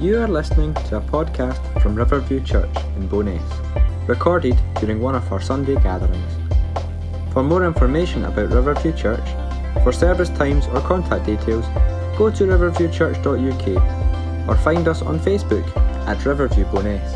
You 0.00 0.18
are 0.18 0.28
listening 0.28 0.72
to 0.88 0.96
a 0.96 1.00
podcast 1.02 1.60
from 1.82 1.94
Riverview 1.94 2.42
Church 2.42 2.74
in 2.96 3.06
Bo'ness, 3.06 4.08
recorded 4.08 4.58
during 4.80 4.98
one 4.98 5.14
of 5.14 5.30
our 5.30 5.42
Sunday 5.42 5.74
gatherings. 5.74 6.32
For 7.34 7.42
more 7.42 7.66
information 7.66 8.24
about 8.24 8.48
Riverview 8.48 8.94
Church, 8.94 9.28
for 9.82 9.92
service 9.92 10.30
times 10.30 10.66
or 10.68 10.80
contact 10.80 11.26
details, 11.26 11.66
go 12.16 12.30
to 12.30 12.44
riverviewchurch.uk 12.44 14.48
or 14.48 14.56
find 14.56 14.88
us 14.88 15.02
on 15.02 15.18
Facebook 15.18 15.76
at 16.08 16.24
Riverview 16.24 16.64
Bo'ness. 16.64 17.12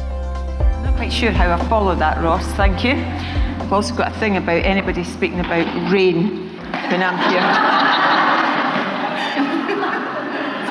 I'm 0.61 0.83
not 0.83 0.97
quite 0.97 1.11
sure 1.11 1.31
how 1.31 1.55
I 1.55 1.69
follow 1.71 1.95
that, 1.95 2.23
Ross. 2.23 2.47
Thank 2.49 2.85
you. 2.85 2.93
I've 2.93 3.73
also 3.73 3.95
got 3.95 4.15
a 4.15 4.21
thing 4.21 4.37
about 4.37 4.63
anybody 4.63 5.05
speaking 5.05 5.41
about 5.41 5.91
rain 5.91 6.51
when 6.91 7.03
I'm 7.03 7.17
here. 7.33 7.41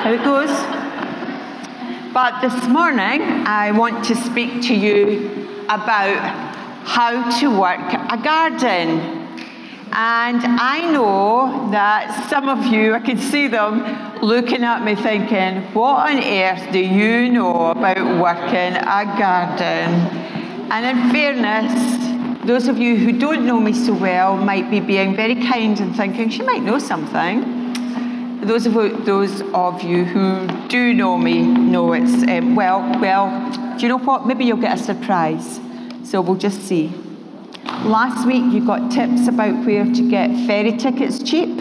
How 0.04 0.12
it 0.12 0.22
goes. 0.22 0.83
But 2.14 2.40
this 2.42 2.68
morning, 2.68 3.22
I 3.44 3.72
want 3.72 4.04
to 4.04 4.14
speak 4.14 4.62
to 4.68 4.72
you 4.72 5.48
about 5.64 6.16
how 6.86 7.40
to 7.40 7.50
work 7.50 7.92
a 7.92 8.16
garden. 8.22 9.00
And 9.90 10.40
I 10.40 10.92
know 10.92 11.72
that 11.72 12.30
some 12.30 12.48
of 12.48 12.66
you, 12.66 12.94
I 12.94 13.00
can 13.00 13.18
see 13.18 13.48
them 13.48 13.82
looking 14.22 14.62
at 14.62 14.84
me 14.84 14.94
thinking, 14.94 15.62
what 15.74 16.08
on 16.08 16.22
earth 16.22 16.70
do 16.70 16.78
you 16.78 17.30
know 17.30 17.72
about 17.72 17.98
working 17.98 18.76
a 18.76 19.04
garden? 19.18 19.90
And 20.70 20.86
in 20.86 21.10
fairness, 21.10 22.46
those 22.46 22.68
of 22.68 22.78
you 22.78 22.94
who 22.94 23.18
don't 23.18 23.44
know 23.44 23.58
me 23.58 23.72
so 23.72 23.92
well 23.92 24.36
might 24.36 24.70
be 24.70 24.78
being 24.78 25.16
very 25.16 25.34
kind 25.34 25.80
and 25.80 25.96
thinking 25.96 26.30
she 26.30 26.42
might 26.42 26.62
know 26.62 26.78
something. 26.78 27.53
Those 28.44 28.66
of, 28.66 28.74
those 29.06 29.40
of 29.54 29.82
you 29.82 30.04
who 30.04 30.46
do 30.68 30.92
know 30.92 31.16
me 31.16 31.42
know 31.42 31.94
it's, 31.94 32.22
um, 32.28 32.54
well, 32.54 32.80
well, 33.00 33.76
do 33.76 33.82
you 33.82 33.88
know 33.88 33.98
what? 33.98 34.26
Maybe 34.26 34.44
you'll 34.44 34.58
get 34.58 34.78
a 34.78 34.82
surprise. 34.82 35.60
So 36.04 36.20
we'll 36.20 36.36
just 36.36 36.60
see. 36.62 36.92
Last 37.84 38.26
week 38.26 38.44
you 38.52 38.64
got 38.64 38.90
tips 38.92 39.28
about 39.28 39.64
where 39.64 39.84
to 39.86 40.10
get 40.10 40.28
ferry 40.46 40.76
tickets 40.76 41.22
cheap. 41.22 41.56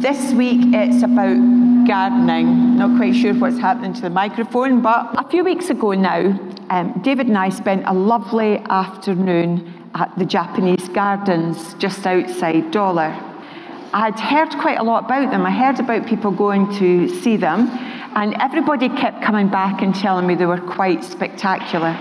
This 0.00 0.32
week 0.34 0.60
it's 0.74 1.02
about 1.02 1.38
gardening. 1.86 2.76
Not 2.76 2.96
quite 2.98 3.14
sure 3.14 3.32
what's 3.34 3.58
happening 3.58 3.94
to 3.94 4.02
the 4.02 4.10
microphone, 4.10 4.82
but 4.82 5.14
a 5.18 5.26
few 5.28 5.42
weeks 5.42 5.70
ago 5.70 5.92
now, 5.92 6.38
um, 6.68 7.00
David 7.02 7.28
and 7.28 7.38
I 7.38 7.48
spent 7.48 7.84
a 7.86 7.94
lovely 7.94 8.58
afternoon 8.68 9.90
at 9.94 10.16
the 10.18 10.26
Japanese 10.26 10.86
gardens 10.90 11.72
just 11.74 12.06
outside 12.06 12.70
Dollar. 12.70 13.27
I'd 13.92 14.20
heard 14.20 14.50
quite 14.60 14.78
a 14.78 14.82
lot 14.82 15.04
about 15.06 15.30
them. 15.30 15.46
I 15.46 15.50
heard 15.50 15.80
about 15.80 16.06
people 16.06 16.30
going 16.30 16.70
to 16.78 17.08
see 17.22 17.36
them, 17.36 17.68
and 18.14 18.34
everybody 18.34 18.88
kept 18.88 19.22
coming 19.22 19.48
back 19.48 19.80
and 19.80 19.94
telling 19.94 20.26
me 20.26 20.34
they 20.34 20.46
were 20.46 20.60
quite 20.60 21.02
spectacular. 21.02 21.96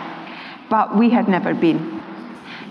But 0.70 0.98
we 0.98 1.10
had 1.10 1.30
never 1.30 1.54
been. 1.54 1.98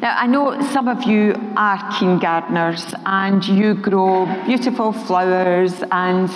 Now, 0.03 0.15
I 0.19 0.27
know 0.27 0.61
some 0.61 0.89
of 0.89 1.05
you 1.05 1.35
are 1.57 1.99
keen 1.99 2.19
gardeners 2.19 2.85
and 3.07 3.43
you 3.47 3.73
grow 3.73 4.27
beautiful 4.45 4.93
flowers 4.93 5.83
and 5.91 6.29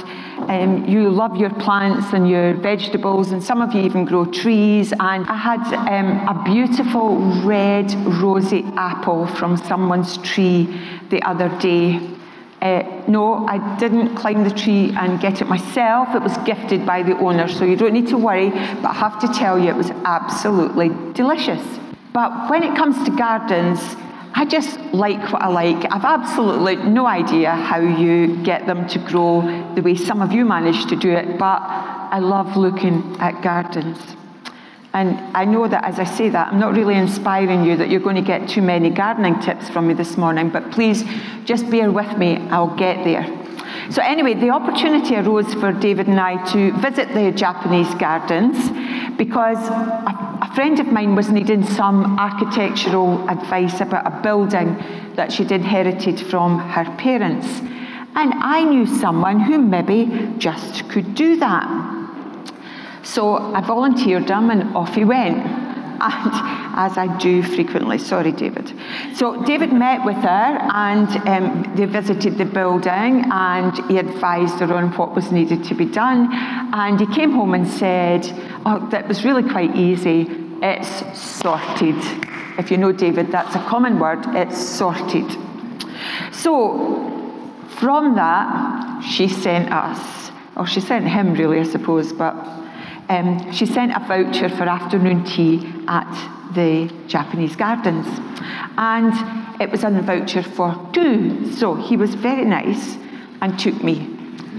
um, 0.49 0.87
you 0.87 1.11
love 1.11 1.37
your 1.37 1.51
plants 1.51 2.15
and 2.15 2.27
your 2.27 2.55
vegetables, 2.55 3.33
and 3.33 3.45
some 3.45 3.61
of 3.61 3.75
you 3.75 3.83
even 3.83 4.07
grow 4.07 4.25
trees. 4.25 4.93
And 4.99 5.27
I 5.27 5.37
had 5.37 5.75
um, 5.75 6.27
a 6.27 6.43
beautiful 6.45 7.19
red 7.43 7.93
rosy 8.23 8.65
apple 8.77 9.27
from 9.27 9.59
someone's 9.59 10.17
tree 10.19 10.81
the 11.11 11.23
other 11.25 11.51
day. 11.59 12.01
Uh, 12.63 12.83
no, 13.09 13.47
I 13.47 13.77
didn't 13.79 14.17
climb 14.17 14.45
the 14.45 14.51
tree 14.51 14.93
and 14.95 15.19
get 15.19 15.41
it 15.41 15.49
myself. 15.49 16.15
It 16.15 16.23
was 16.23 16.37
gifted 16.39 16.85
by 16.85 17.03
the 17.03 17.17
owner, 17.19 17.49
so 17.49 17.65
you 17.65 17.75
don't 17.75 17.95
need 17.95 18.09
to 18.09 18.19
worry. 18.19 18.51
But 18.51 18.91
I 18.91 18.95
have 18.95 19.19
to 19.21 19.29
tell 19.29 19.59
you, 19.59 19.71
it 19.71 19.77
was 19.77 19.91
absolutely 20.05 20.91
delicious. 21.15 21.63
But 22.13 22.51
when 22.51 22.63
it 22.63 22.77
comes 22.77 23.03
to 23.05 23.17
gardens, 23.17 23.81
I 24.35 24.45
just 24.45 24.79
like 24.93 25.33
what 25.33 25.43
I 25.43 25.49
like. 25.49 25.91
I've 25.91 26.05
absolutely 26.05 26.77
no 26.77 27.07
idea 27.07 27.51
how 27.53 27.81
you 27.81 28.43
get 28.45 28.67
them 28.67 28.87
to 28.89 28.99
grow 28.99 29.43
the 29.75 29.83
way 29.83 29.97
some 29.97 30.21
of 30.21 30.33
you 30.33 30.45
manage 30.45 30.87
to 30.87 30.97
do 30.97 31.11
it, 31.11 31.39
but 31.39 31.63
I 31.63 32.19
love 32.19 32.57
looking 32.57 33.17
at 33.21 33.43
gardens. 33.43 33.99
And 34.93 35.21
I 35.37 35.45
know 35.45 35.69
that 35.69 35.85
as 35.85 35.99
I 36.01 36.05
say 36.05 36.31
that, 36.31 36.53
I'm 36.53 36.59
not 36.59 36.75
really 36.75 36.97
inspiring 36.97 37.65
you 37.65 37.77
that 37.77 37.91
you're 37.91 38.01
going 38.01 38.17
to 38.17 38.23
get 38.23 38.49
too 38.49 38.63
many 38.63 38.91
gardening 38.91 39.39
tips 39.41 39.71
from 39.71 39.87
me 39.87 39.95
this 39.95 40.17
morning, 40.17 40.51
but 40.51 40.73
please 40.73 41.05
just 41.45 41.71
bear 41.71 41.93
with 41.93 42.19
me, 42.19 42.39
I'll 42.49 42.75
get 42.75 43.05
there. 43.05 43.25
So, 43.91 44.03
anyway, 44.03 44.35
the 44.35 44.51
opportunity 44.51 45.17
arose 45.17 45.53
for 45.55 45.73
David 45.73 46.09
and 46.09 46.19
I 46.19 46.45
to 46.53 46.73
visit 46.79 47.13
the 47.15 47.31
Japanese 47.31 47.93
gardens 47.95 48.57
because 49.17 49.59
a, 49.69 50.39
a 50.43 50.53
friend 50.55 50.81
of 50.81 50.89
mine 50.89 51.15
was 51.15 51.29
needing 51.29 51.65
some 51.65 52.19
architectural 52.19 53.29
advice 53.29 53.81
about 53.81 54.07
a 54.07 54.23
building 54.23 54.77
that 55.15 55.33
she'd 55.33 55.53
inherited 55.53 56.21
from 56.21 56.59
her 56.59 56.85
parents. 56.97 57.47
And 58.15 58.35
I 58.35 58.65
knew 58.65 58.87
someone 58.87 59.39
who 59.41 59.59
maybe 59.59 60.35
just 60.39 60.89
could 60.89 61.15
do 61.15 61.37
that. 61.37 62.00
So 63.03 63.37
I 63.37 63.61
volunteered 63.61 64.29
him 64.29 64.51
and 64.51 64.77
off 64.77 64.95
he 64.95 65.05
went 65.05 65.39
and 66.03 66.61
as 66.77 66.97
I 66.97 67.15
do 67.19 67.43
frequently. 67.43 67.99
Sorry, 67.99 68.33
David. 68.33 68.73
So 69.15 69.43
David 69.45 69.73
met 69.73 70.05
with 70.05 70.17
her 70.17 70.59
and 70.73 71.09
um, 71.29 71.77
they 71.77 71.85
visited 71.85 72.39
the 72.39 72.47
building 72.47 73.25
and 73.31 73.77
he 73.91 73.99
advised 73.99 74.61
her 74.61 74.73
on 74.75 74.97
what 74.97 75.15
was 75.15 75.31
needed 75.31 75.63
to 75.65 75.75
be 75.75 75.85
done. 75.85 76.29
And 76.73 76.99
he 76.99 77.07
came 77.07 77.33
home 77.33 77.53
and 77.53 77.69
said, 77.69 78.25
Oh, 78.65 78.89
that 78.91 79.09
was 79.09 79.25
really 79.25 79.43
quite 79.43 79.77
easy. 79.77 80.27
It's 80.63 81.19
sorted. 81.19 81.97
If 82.59 82.71
you 82.71 82.79
know 82.79 82.93
David, 82.93 83.31
that's 83.31 83.55
a 83.55 83.65
common 83.65 83.99
word. 83.99 84.21
It's 84.29 84.59
sorted. 84.59 85.31
So 86.33 87.11
from 87.79 88.15
that, 88.15 89.03
she 89.03 89.29
sent 89.29 89.71
us, 89.73 90.31
or 90.57 90.67
she 90.67 90.81
sent 90.81 91.09
him 91.09 91.35
really, 91.35 91.61
I 91.61 91.65
suppose, 91.65 92.13
but 92.13 92.35
um, 93.11 93.53
she 93.53 93.67
sent 93.67 93.91
a 93.91 93.99
voucher 94.07 94.49
for 94.49 94.63
afternoon 94.63 95.25
tea 95.25 95.67
at 95.89 96.11
the 96.55 96.93
Japanese 97.09 97.57
gardens. 97.57 98.07
And 98.79 99.13
it 99.61 99.71
was 99.71 99.83
a 99.83 99.91
voucher 99.91 100.45
for 100.45 100.89
two. 100.93 101.53
So 101.53 101.75
he 101.75 101.97
was 101.97 102.15
very 102.15 102.45
nice 102.45 102.97
and 103.43 103.59
took 103.59 103.83
me. 103.83 104.17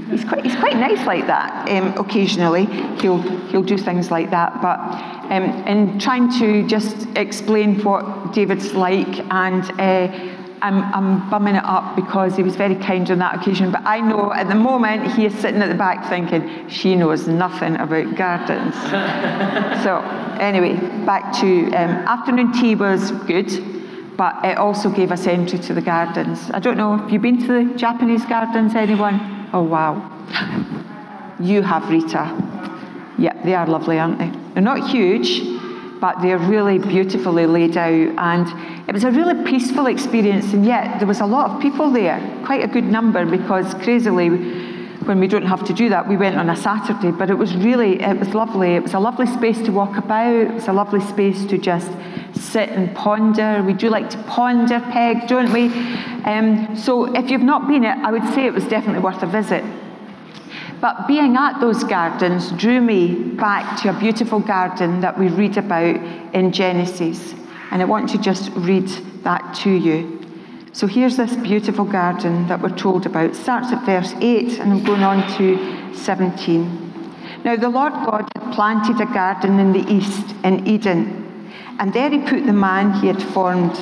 He's 0.09 0.25
quite, 0.25 0.43
he's 0.43 0.55
quite 0.57 0.75
nice 0.75 1.05
like 1.07 1.27
that. 1.27 1.69
Um, 1.69 1.97
occasionally, 1.97 2.65
he'll, 2.99 3.21
he'll 3.47 3.63
do 3.63 3.77
things 3.77 4.11
like 4.11 4.29
that. 4.31 4.61
But 4.61 4.79
um, 5.31 5.43
in 5.65 5.97
trying 5.97 6.29
to 6.39 6.67
just 6.67 7.07
explain 7.15 7.81
what 7.83 8.33
David's 8.33 8.73
like 8.73 9.19
and 9.31 9.63
uh, 9.79 10.40
I'm, 10.61 10.83
I'm 10.93 11.29
bumming 11.29 11.55
it 11.55 11.63
up 11.65 11.95
because 11.95 12.35
he 12.35 12.43
was 12.43 12.55
very 12.55 12.75
kind 12.75 13.09
on 13.09 13.19
that 13.19 13.41
occasion. 13.41 13.71
But 13.71 13.81
I 13.85 13.99
know 13.99 14.31
at 14.31 14.47
the 14.47 14.55
moment 14.55 15.11
he 15.13 15.25
is 15.25 15.33
sitting 15.35 15.61
at 15.61 15.69
the 15.69 15.75
back 15.75 16.07
thinking, 16.09 16.69
she 16.69 16.95
knows 16.95 17.27
nothing 17.27 17.75
about 17.75 18.15
gardens. 18.15 18.75
so, 19.83 19.99
anyway, 20.39 20.75
back 21.05 21.33
to 21.41 21.65
um, 21.67 21.89
afternoon 22.07 22.53
tea 22.53 22.75
was 22.75 23.11
good, 23.25 23.49
but 24.17 24.43
it 24.45 24.57
also 24.57 24.89
gave 24.89 25.11
us 25.11 25.25
entry 25.25 25.59
to 25.59 25.73
the 25.73 25.81
gardens. 25.81 26.51
I 26.51 26.59
don't 26.59 26.77
know, 26.77 26.97
have 26.97 27.11
you 27.11 27.19
been 27.19 27.39
to 27.47 27.47
the 27.47 27.73
Japanese 27.77 28.23
gardens, 28.25 28.75
anyone? 28.75 29.49
Oh, 29.53 29.63
wow. 29.63 30.07
You 31.39 31.63
have, 31.63 31.89
Rita. 31.89 32.49
Yeah, 33.17 33.41
they 33.43 33.55
are 33.55 33.65
lovely, 33.67 33.97
aren't 33.97 34.19
they? 34.19 34.31
They're 34.53 34.63
not 34.63 34.89
huge, 34.89 35.41
but 36.01 36.19
they're 36.21 36.39
really 36.39 36.79
beautifully 36.79 37.45
laid 37.45 37.77
out. 37.77 38.13
And 38.17 38.89
it 38.89 38.91
was 38.91 39.05
a 39.05 39.11
really 39.11 39.45
peaceful 39.45 39.85
experience, 39.85 40.51
and 40.51 40.65
yet 40.65 40.97
there 40.97 41.07
was 41.07 41.21
a 41.21 41.25
lot 41.25 41.51
of 41.51 41.61
people 41.61 41.91
there, 41.91 42.19
quite 42.43 42.63
a 42.63 42.67
good 42.67 42.85
number, 42.85 43.25
because 43.25 43.73
crazily, 43.75 44.29
when 45.05 45.19
we 45.19 45.27
don't 45.27 45.45
have 45.45 45.63
to 45.65 45.73
do 45.73 45.89
that, 45.89 46.07
we 46.09 46.17
went 46.17 46.37
on 46.37 46.49
a 46.49 46.55
Saturday. 46.55 47.11
But 47.11 47.29
it 47.29 47.37
was 47.37 47.55
really, 47.55 48.01
it 48.01 48.19
was 48.19 48.33
lovely. 48.33 48.75
It 48.75 48.83
was 48.83 48.93
a 48.93 48.99
lovely 48.99 49.27
space 49.27 49.59
to 49.61 49.71
walk 49.71 49.97
about. 49.97 50.33
It 50.33 50.53
was 50.53 50.67
a 50.67 50.73
lovely 50.73 51.01
space 51.01 51.45
to 51.45 51.57
just 51.57 51.91
sit 52.33 52.69
and 52.69 52.95
ponder. 52.95 53.63
We 53.63 53.73
do 53.73 53.89
like 53.89 54.09
to 54.11 54.17
ponder, 54.23 54.79
Peg, 54.79 55.27
don't 55.27 55.53
we? 55.53 55.67
Um, 56.25 56.75
so 56.75 57.15
if 57.15 57.29
you've 57.29 57.41
not 57.41 57.67
been 57.67 57.83
it, 57.83 57.97
I 57.97 58.11
would 58.11 58.27
say 58.33 58.45
it 58.45 58.53
was 58.53 58.67
definitely 58.67 59.01
worth 59.01 59.21
a 59.23 59.27
visit. 59.27 59.63
But 60.81 61.07
being 61.07 61.37
at 61.37 61.61
those 61.61 61.83
gardens 61.83 62.51
drew 62.53 62.81
me 62.81 63.13
back 63.13 63.79
to 63.83 63.95
a 63.95 63.99
beautiful 63.99 64.39
garden 64.39 65.01
that 65.01 65.17
we 65.17 65.27
read 65.27 65.57
about 65.57 65.95
in 66.33 66.51
Genesis. 66.51 67.35
And 67.69 67.83
I 67.83 67.85
want 67.85 68.09
to 68.09 68.17
just 68.17 68.49
read 68.55 68.87
that 69.23 69.53
to 69.61 69.69
you. 69.69 70.19
So 70.73 70.87
here's 70.87 71.17
this 71.17 71.35
beautiful 71.35 71.85
garden 71.85 72.47
that 72.47 72.61
we're 72.61 72.75
told 72.75 73.05
about. 73.05 73.29
It 73.29 73.35
starts 73.35 73.71
at 73.71 73.85
verse 73.85 74.13
8 74.21 74.59
and 74.59 74.73
I'm 74.73 74.83
going 74.83 75.03
on 75.03 75.37
to 75.37 75.95
17. 75.95 77.13
Now 77.43 77.55
the 77.55 77.69
Lord 77.69 77.93
God 77.93 78.27
had 78.35 78.53
planted 78.53 78.99
a 79.01 79.05
garden 79.05 79.59
in 79.59 79.73
the 79.73 79.87
east 79.87 80.35
in 80.43 80.67
Eden, 80.67 81.51
and 81.79 81.93
there 81.93 82.09
he 82.09 82.19
put 82.19 82.45
the 82.45 82.53
man 82.53 82.93
he 83.01 83.07
had 83.07 83.21
formed. 83.21 83.75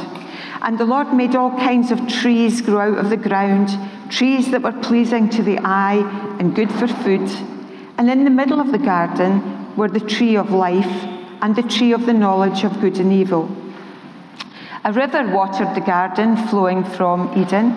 And 0.62 0.78
the 0.78 0.86
Lord 0.86 1.13
made 1.13 1.36
all 1.36 1.51
kinds 1.51 1.92
of 1.92 2.07
trees 2.07 2.62
grow 2.62 2.94
out 2.94 2.98
of 2.98 3.10
the 3.10 3.18
ground 3.18 3.69
trees 4.10 4.50
that 4.51 4.62
were 4.62 4.74
pleasing 4.74 5.30
to 5.30 5.44
the 5.44 5.60
eye 5.60 6.28
and 6.39 6.56
good 6.56 6.71
for 6.71 6.88
food. 6.88 7.30
And 7.97 8.09
in 8.09 8.24
the 8.24 8.30
middle 8.30 8.59
of 8.59 8.71
the 8.71 8.80
garden 8.80 9.75
were 9.75 9.89
the 9.89 10.00
tree 10.00 10.36
of 10.36 10.51
life 10.51 11.06
and 11.41 11.56
the 11.56 11.62
tree 11.62 11.91
of 11.91 12.06
the 12.06 12.13
knowledge 12.13 12.63
of 12.63 12.80
good 12.81 12.97
and 12.97 13.13
evil. 13.13 13.50
A 14.86 14.94
river 14.94 15.27
watered 15.27 15.75
the 15.75 15.81
garden 15.81 16.38
flowing 16.47 16.83
from 16.83 17.38
Eden. 17.38 17.75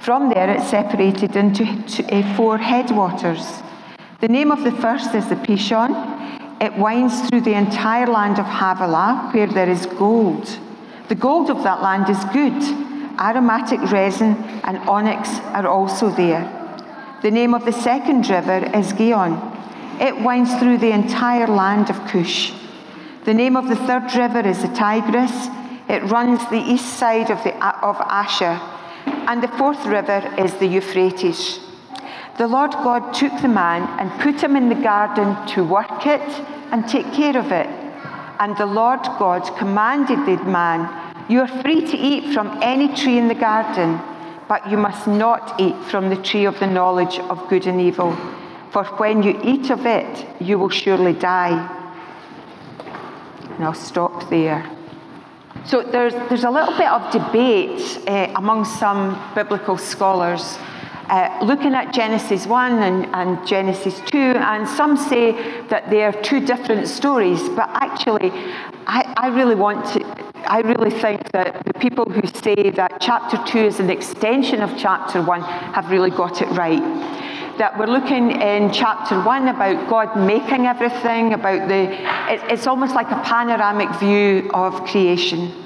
From 0.00 0.30
there, 0.30 0.50
it 0.50 0.62
separated 0.62 1.36
into 1.36 1.64
uh, 1.64 2.36
four 2.36 2.58
headwaters. 2.58 3.62
The 4.20 4.28
name 4.28 4.50
of 4.50 4.64
the 4.64 4.72
first 4.72 5.14
is 5.14 5.28
the 5.28 5.36
Pishon. 5.36 5.92
It 6.60 6.76
winds 6.78 7.28
through 7.28 7.42
the 7.42 7.54
entire 7.54 8.06
land 8.06 8.38
of 8.38 8.46
Havilah, 8.46 9.30
where 9.32 9.46
there 9.46 9.68
is 9.68 9.84
gold. 9.86 10.58
The 11.08 11.14
gold 11.14 11.50
of 11.50 11.62
that 11.64 11.82
land 11.82 12.08
is 12.08 12.24
good. 12.32 12.54
Aromatic 13.20 13.80
resin 13.92 14.36
and 14.64 14.78
onyx 14.88 15.28
are 15.52 15.66
also 15.66 16.08
there. 16.08 16.61
The 17.22 17.30
name 17.30 17.54
of 17.54 17.64
the 17.64 17.72
second 17.72 18.28
river 18.28 18.68
is 18.74 18.92
Gihon. 18.94 19.34
It 20.00 20.20
winds 20.20 20.52
through 20.56 20.78
the 20.78 20.90
entire 20.90 21.46
land 21.46 21.88
of 21.88 22.04
Cush. 22.08 22.52
The 23.24 23.32
name 23.32 23.56
of 23.56 23.68
the 23.68 23.76
third 23.76 24.12
river 24.16 24.40
is 24.40 24.60
the 24.60 24.74
Tigris. 24.74 25.46
It 25.88 26.02
runs 26.10 26.40
the 26.50 26.60
east 26.60 26.98
side 26.98 27.30
of, 27.30 27.40
the, 27.44 27.54
of 27.64 27.96
Ashur. 28.00 28.60
And 29.06 29.40
the 29.40 29.54
fourth 29.56 29.86
river 29.86 30.34
is 30.36 30.52
the 30.54 30.66
Euphrates. 30.66 31.60
The 32.38 32.48
Lord 32.48 32.72
God 32.72 33.14
took 33.14 33.40
the 33.40 33.46
man 33.46 33.82
and 34.00 34.20
put 34.20 34.42
him 34.42 34.56
in 34.56 34.68
the 34.68 34.82
garden 34.82 35.36
to 35.54 35.62
work 35.62 36.04
it 36.04 36.28
and 36.72 36.88
take 36.88 37.12
care 37.12 37.36
of 37.36 37.52
it. 37.52 37.68
And 38.40 38.56
the 38.56 38.66
Lord 38.66 39.04
God 39.20 39.42
commanded 39.56 40.26
the 40.26 40.42
man, 40.42 40.90
You 41.30 41.42
are 41.42 41.62
free 41.62 41.86
to 41.86 41.96
eat 41.96 42.34
from 42.34 42.58
any 42.60 42.92
tree 42.92 43.16
in 43.16 43.28
the 43.28 43.36
garden, 43.36 44.00
but 44.52 44.70
you 44.70 44.76
must 44.76 45.06
not 45.06 45.58
eat 45.58 45.74
from 45.90 46.10
the 46.10 46.16
tree 46.28 46.44
of 46.44 46.60
the 46.60 46.66
knowledge 46.66 47.18
of 47.30 47.48
good 47.48 47.66
and 47.66 47.80
evil. 47.80 48.14
For 48.70 48.84
when 48.98 49.22
you 49.22 49.40
eat 49.42 49.70
of 49.70 49.86
it, 49.86 50.26
you 50.42 50.58
will 50.58 50.68
surely 50.68 51.14
die. 51.14 51.56
And 53.54 53.64
I'll 53.64 53.72
stop 53.72 54.28
there. 54.28 54.70
So 55.64 55.82
there's, 55.82 56.12
there's 56.28 56.44
a 56.44 56.50
little 56.50 56.76
bit 56.76 56.88
of 56.88 57.10
debate 57.10 58.06
uh, 58.06 58.30
among 58.36 58.66
some 58.66 59.18
biblical 59.34 59.78
scholars 59.78 60.58
uh, 61.12 61.44
looking 61.44 61.74
at 61.74 61.92
Genesis 61.92 62.46
1 62.46 62.82
and, 62.82 63.04
and, 63.14 63.46
Genesis 63.46 64.00
2, 64.06 64.16
and 64.16 64.66
some 64.66 64.96
say 64.96 65.32
that 65.68 65.90
they 65.90 66.02
are 66.02 66.12
two 66.22 66.40
different 66.40 66.88
stories, 66.88 67.38
but 67.50 67.68
actually, 67.68 68.30
I, 68.86 69.12
I 69.18 69.28
really 69.28 69.54
want 69.54 69.84
to. 69.92 70.02
I 70.48 70.60
really 70.60 70.90
think 70.90 71.30
that 71.32 71.66
the 71.66 71.74
people 71.74 72.06
who 72.06 72.26
say 72.26 72.70
that 72.70 72.96
chapter 72.98 73.36
2 73.46 73.58
is 73.58 73.78
an 73.78 73.90
extension 73.90 74.62
of 74.62 74.70
chapter 74.78 75.20
1 75.20 75.42
have 75.42 75.90
really 75.90 76.10
got 76.10 76.40
it 76.40 76.48
right. 76.56 76.82
That 77.58 77.78
we're 77.78 77.86
looking 77.86 78.30
in 78.40 78.72
chapter 78.72 79.20
1 79.20 79.48
about 79.48 79.90
God 79.90 80.16
making 80.16 80.64
everything, 80.64 81.34
about 81.34 81.68
the. 81.68 81.92
It, 82.32 82.40
it's 82.50 82.66
almost 82.66 82.94
like 82.94 83.10
a 83.10 83.20
panoramic 83.22 83.90
view 84.00 84.50
of 84.54 84.82
creation. 84.86 85.61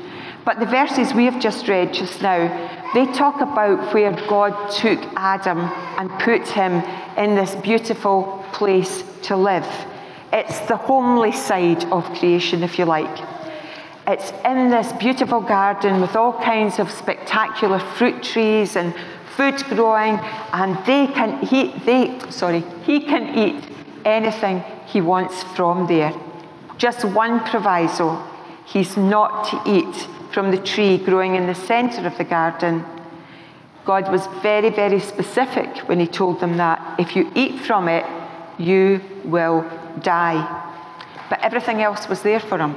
But 0.47 0.61
the 0.61 0.67
verses 0.67 1.13
we 1.13 1.25
have 1.25 1.41
just 1.41 1.67
read 1.67 1.93
just 1.93 2.23
now, 2.23 2.47
they 2.95 3.05
talk 3.07 3.41
about 3.41 3.93
where 3.93 4.13
God 4.29 4.71
took 4.71 5.01
Adam 5.17 5.59
and 5.99 6.09
put 6.21 6.47
him 6.47 6.85
in 7.19 7.35
this 7.35 7.57
beautiful 7.57 8.45
place 8.53 9.03
to 9.23 9.37
live. 9.37 9.67
It's 10.33 10.61
the 10.61 10.77
homely 10.77 11.33
side 11.33 11.85
of 11.87 12.05
creation, 12.15 12.63
if 12.63 12.79
you 12.79 12.85
like. 12.85 13.19
It's 14.07 14.31
in 14.45 14.71
this 14.71 14.93
beautiful 14.93 15.41
garden 15.41 16.01
with 16.01 16.15
all 16.15 16.41
kinds 16.41 16.79
of 16.79 16.93
spectacular 16.93 17.81
fruit 17.81 18.23
trees 18.23 18.77
and 18.77 18.95
food 19.37 19.61
growing, 19.65 20.21
and 20.53 20.79
they 20.87 21.09
can 21.09 21.45
he 21.45 21.73
they 21.85 22.21
sorry, 22.31 22.61
he 22.85 23.01
can 23.01 23.37
eat 23.37 23.65
anything 24.05 24.63
he 24.87 25.01
wants 25.01 25.43
from 25.57 25.89
there. 25.89 26.15
Just 26.79 27.05
one 27.05 27.41
proviso. 27.41 28.25
He's 28.65 28.97
not 28.97 29.49
to 29.51 29.63
eat 29.71 30.09
from 30.33 30.51
the 30.51 30.59
tree 30.59 30.99
growing 30.99 31.35
in 31.35 31.47
the 31.47 31.55
center 31.55 32.07
of 32.07 32.17
the 32.19 32.25
garden. 32.25 32.85
God 33.85 34.11
was 34.11 34.27
very, 34.43 34.71
very 34.71 35.01
specific 35.01 35.89
when 35.89 36.01
he 36.01 36.07
told 36.07 36.41
them 36.41 36.57
that 36.57 36.99
if 36.99 37.15
you 37.15 37.31
eat 37.35 37.61
from 37.61 37.89
it, 37.89 38.05
you 38.59 39.01
will 39.25 39.65
die. 40.03 40.63
But 41.31 41.41
everything 41.43 41.83
else 41.83 42.09
was 42.09 42.23
there 42.23 42.41
for 42.41 42.59
him. 42.59 42.75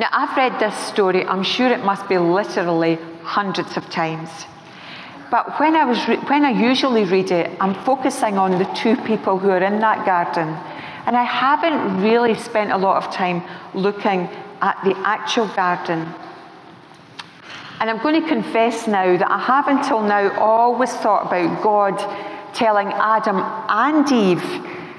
Now, 0.00 0.08
I've 0.12 0.36
read 0.36 0.60
this 0.60 0.76
story, 0.76 1.24
I'm 1.24 1.42
sure 1.42 1.68
it 1.70 1.84
must 1.84 2.08
be 2.08 2.18
literally 2.18 2.98
hundreds 3.22 3.76
of 3.76 3.88
times. 3.90 4.30
But 5.30 5.58
when 5.60 5.76
I, 5.76 5.84
was 5.84 6.08
re- 6.08 6.16
when 6.16 6.44
I 6.44 6.50
usually 6.50 7.04
read 7.04 7.30
it, 7.30 7.50
I'm 7.60 7.74
focusing 7.84 8.38
on 8.38 8.52
the 8.52 8.64
two 8.74 8.96
people 8.96 9.38
who 9.38 9.50
are 9.50 9.62
in 9.62 9.80
that 9.80 10.06
garden. 10.06 10.48
And 11.06 11.16
I 11.16 11.24
haven't 11.24 12.02
really 12.02 12.34
spent 12.34 12.70
a 12.70 12.76
lot 12.76 13.02
of 13.02 13.12
time 13.12 13.42
looking 13.74 14.28
at 14.60 14.82
the 14.84 14.96
actual 14.98 15.48
garden. 15.48 16.06
And 17.80 17.88
I'm 17.88 18.02
going 18.02 18.20
to 18.20 18.28
confess 18.28 18.88
now 18.88 19.16
that 19.16 19.30
I 19.30 19.38
have 19.38 19.68
until 19.68 20.02
now 20.02 20.36
always 20.38 20.92
thought 20.92 21.26
about 21.26 21.62
God 21.62 21.96
telling 22.54 22.88
Adam 22.88 23.36
and 23.68 24.10
Eve 24.10 24.42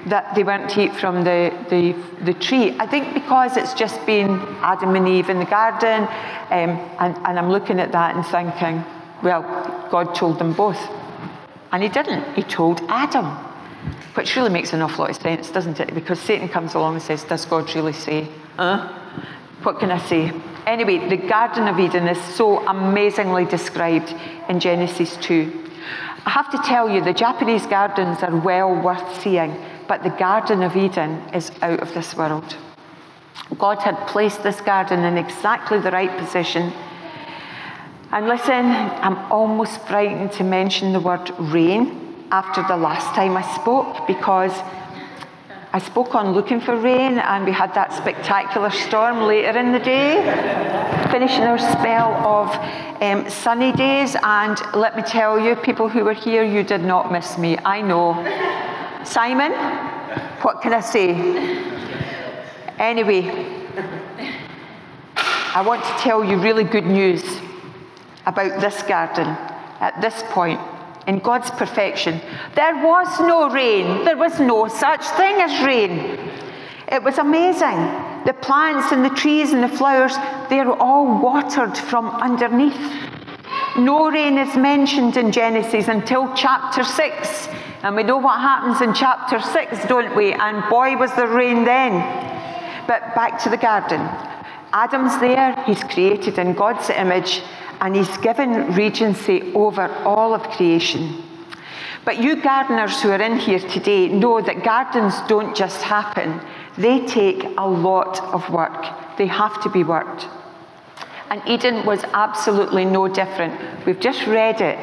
that 0.06 0.34
they 0.34 0.42
weren't 0.42 0.70
to 0.70 0.84
eat 0.84 0.96
from 0.96 1.24
the, 1.24 1.52
the, 1.68 1.92
the 2.24 2.32
tree. 2.32 2.74
I 2.78 2.86
think 2.86 3.12
because 3.12 3.58
it's 3.58 3.74
just 3.74 4.04
been 4.06 4.30
Adam 4.62 4.94
and 4.94 5.06
Eve 5.06 5.28
in 5.28 5.38
the 5.38 5.44
garden, 5.44 6.04
um, 6.04 6.78
and, 6.98 7.16
and 7.16 7.38
I'm 7.38 7.50
looking 7.50 7.78
at 7.78 7.92
that 7.92 8.16
and 8.16 8.24
thinking, 8.24 8.82
well, 9.22 9.42
God 9.90 10.14
told 10.14 10.38
them 10.38 10.54
both. 10.54 10.80
And 11.72 11.82
he 11.82 11.88
didn't. 11.88 12.34
He 12.34 12.42
told 12.42 12.80
Adam, 12.88 13.26
which 14.14 14.36
really 14.36 14.50
makes 14.50 14.72
an 14.72 14.80
awful 14.82 15.04
lot 15.04 15.10
of 15.10 15.16
sense, 15.16 15.50
doesn't 15.50 15.78
it? 15.80 15.94
Because 15.94 16.18
Satan 16.18 16.48
comes 16.48 16.74
along 16.74 16.94
and 16.94 17.02
says, 17.02 17.22
Does 17.24 17.44
God 17.44 17.72
really 17.74 17.92
say? 17.92 18.26
Huh? 18.56 18.96
What 19.62 19.78
can 19.78 19.90
I 19.90 19.98
say? 20.06 20.32
Anyway, 20.66 21.08
the 21.08 21.18
Garden 21.18 21.68
of 21.68 21.78
Eden 21.78 22.08
is 22.08 22.22
so 22.34 22.66
amazingly 22.66 23.44
described 23.44 24.14
in 24.48 24.58
Genesis 24.58 25.18
2. 25.18 25.70
I 26.24 26.30
have 26.30 26.50
to 26.50 26.58
tell 26.58 26.88
you, 26.88 27.04
the 27.04 27.12
Japanese 27.12 27.66
gardens 27.66 28.22
are 28.22 28.34
well 28.34 28.74
worth 28.74 29.22
seeing, 29.22 29.54
but 29.86 30.02
the 30.02 30.10
Garden 30.10 30.62
of 30.62 30.76
Eden 30.76 31.22
is 31.34 31.50
out 31.60 31.80
of 31.80 31.92
this 31.92 32.16
world. 32.16 32.56
God 33.58 33.78
had 33.78 33.96
placed 34.06 34.42
this 34.42 34.60
garden 34.62 35.00
in 35.00 35.18
exactly 35.18 35.78
the 35.78 35.90
right 35.90 36.16
position. 36.18 36.72
And 38.12 38.28
listen, 38.28 38.66
I'm 38.66 39.18
almost 39.30 39.86
frightened 39.86 40.32
to 40.32 40.44
mention 40.44 40.94
the 40.94 41.00
word 41.00 41.30
rain 41.38 42.26
after 42.30 42.62
the 42.62 42.76
last 42.76 43.14
time 43.14 43.36
I 43.36 43.42
spoke 43.56 44.06
because 44.06 44.52
I 45.72 45.78
spoke 45.78 46.16
on 46.16 46.32
looking 46.32 46.60
for 46.60 46.76
rain, 46.76 47.18
and 47.18 47.44
we 47.44 47.52
had 47.52 47.72
that 47.74 47.92
spectacular 47.92 48.70
storm 48.70 49.20
later 49.20 49.56
in 49.56 49.70
the 49.70 49.78
day, 49.78 50.16
finishing 51.12 51.44
our 51.44 51.58
spell 51.58 52.12
of 52.26 52.48
um, 53.00 53.30
sunny 53.30 53.70
days. 53.70 54.16
And 54.24 54.60
let 54.74 54.96
me 54.96 55.02
tell 55.04 55.38
you, 55.38 55.54
people 55.54 55.88
who 55.88 56.04
were 56.04 56.12
here, 56.12 56.42
you 56.42 56.64
did 56.64 56.82
not 56.82 57.12
miss 57.12 57.38
me. 57.38 57.56
I 57.64 57.82
know. 57.82 58.14
Simon, 59.04 59.52
what 60.42 60.60
can 60.60 60.72
I 60.72 60.80
say? 60.80 61.10
Anyway, 62.80 63.28
I 65.54 65.62
want 65.64 65.84
to 65.84 65.92
tell 65.98 66.24
you 66.24 66.36
really 66.38 66.64
good 66.64 66.86
news 66.86 67.22
about 68.26 68.60
this 68.60 68.82
garden 68.82 69.28
at 69.78 70.00
this 70.00 70.20
point 70.30 70.60
in 71.10 71.18
God's 71.18 71.50
perfection. 71.50 72.20
There 72.54 72.76
was 72.86 73.08
no 73.18 73.50
rain, 73.50 74.04
there 74.04 74.16
was 74.16 74.38
no 74.38 74.68
such 74.68 75.04
thing 75.18 75.34
as 75.42 75.66
rain. 75.66 75.92
It 76.86 77.02
was 77.02 77.18
amazing. 77.18 77.78
The 78.26 78.36
plants 78.40 78.92
and 78.92 79.04
the 79.04 79.16
trees 79.22 79.52
and 79.52 79.60
the 79.60 79.76
flowers, 79.80 80.14
they're 80.48 80.70
all 80.70 81.20
watered 81.20 81.76
from 81.76 82.06
underneath. 82.06 82.80
No 83.76 84.08
rain 84.08 84.38
is 84.38 84.56
mentioned 84.56 85.16
in 85.16 85.32
Genesis 85.32 85.88
until 85.88 86.32
chapter 86.34 86.84
6. 86.84 87.48
And 87.82 87.96
we 87.96 88.04
know 88.04 88.18
what 88.18 88.38
happens 88.40 88.80
in 88.80 88.94
chapter 88.94 89.40
6, 89.40 89.86
don't 89.86 90.14
we? 90.14 90.32
And 90.32 90.62
boy, 90.70 90.96
was 90.96 91.12
there 91.16 91.26
rain 91.26 91.64
then. 91.64 91.94
But 92.86 93.16
back 93.16 93.42
to 93.42 93.48
the 93.48 93.56
garden. 93.56 94.00
Adam's 94.72 95.18
there, 95.18 95.60
he's 95.64 95.82
created 95.82 96.38
in 96.38 96.54
God's 96.54 96.88
image, 96.90 97.42
and 97.80 97.96
he's 97.96 98.16
given 98.18 98.74
regency 98.74 99.52
over 99.54 99.88
all 100.04 100.34
of 100.34 100.42
creation. 100.50 101.22
But 102.04 102.22
you 102.22 102.40
gardeners 102.40 103.00
who 103.02 103.10
are 103.10 103.20
in 103.20 103.38
here 103.38 103.58
today 103.58 104.08
know 104.08 104.40
that 104.40 104.64
gardens 104.64 105.14
don't 105.28 105.54
just 105.54 105.82
happen, 105.82 106.40
they 106.78 107.06
take 107.06 107.44
a 107.58 107.66
lot 107.66 108.22
of 108.34 108.48
work. 108.50 108.86
They 109.18 109.26
have 109.26 109.62
to 109.62 109.70
be 109.70 109.84
worked. 109.84 110.26
And 111.30 111.42
Eden 111.46 111.84
was 111.86 112.02
absolutely 112.12 112.84
no 112.84 113.06
different. 113.06 113.86
We've 113.86 114.00
just 114.00 114.26
read 114.26 114.60
it. 114.60 114.78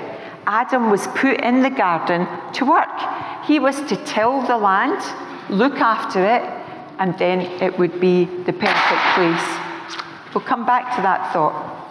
Adam 0.45 0.89
was 0.89 1.07
put 1.07 1.41
in 1.41 1.61
the 1.61 1.69
garden 1.69 2.27
to 2.53 2.65
work. 2.65 3.45
He 3.45 3.59
was 3.59 3.81
to 3.89 3.95
till 4.05 4.41
the 4.43 4.57
land, 4.57 5.03
look 5.49 5.75
after 5.75 6.23
it, 6.23 6.43
and 6.99 7.17
then 7.17 7.41
it 7.61 7.77
would 7.77 7.99
be 7.99 8.25
the 8.25 8.53
perfect 8.53 9.01
place. 9.15 10.33
We'll 10.33 10.43
come 10.43 10.65
back 10.65 10.95
to 10.95 11.01
that 11.01 11.33
thought. 11.33 11.86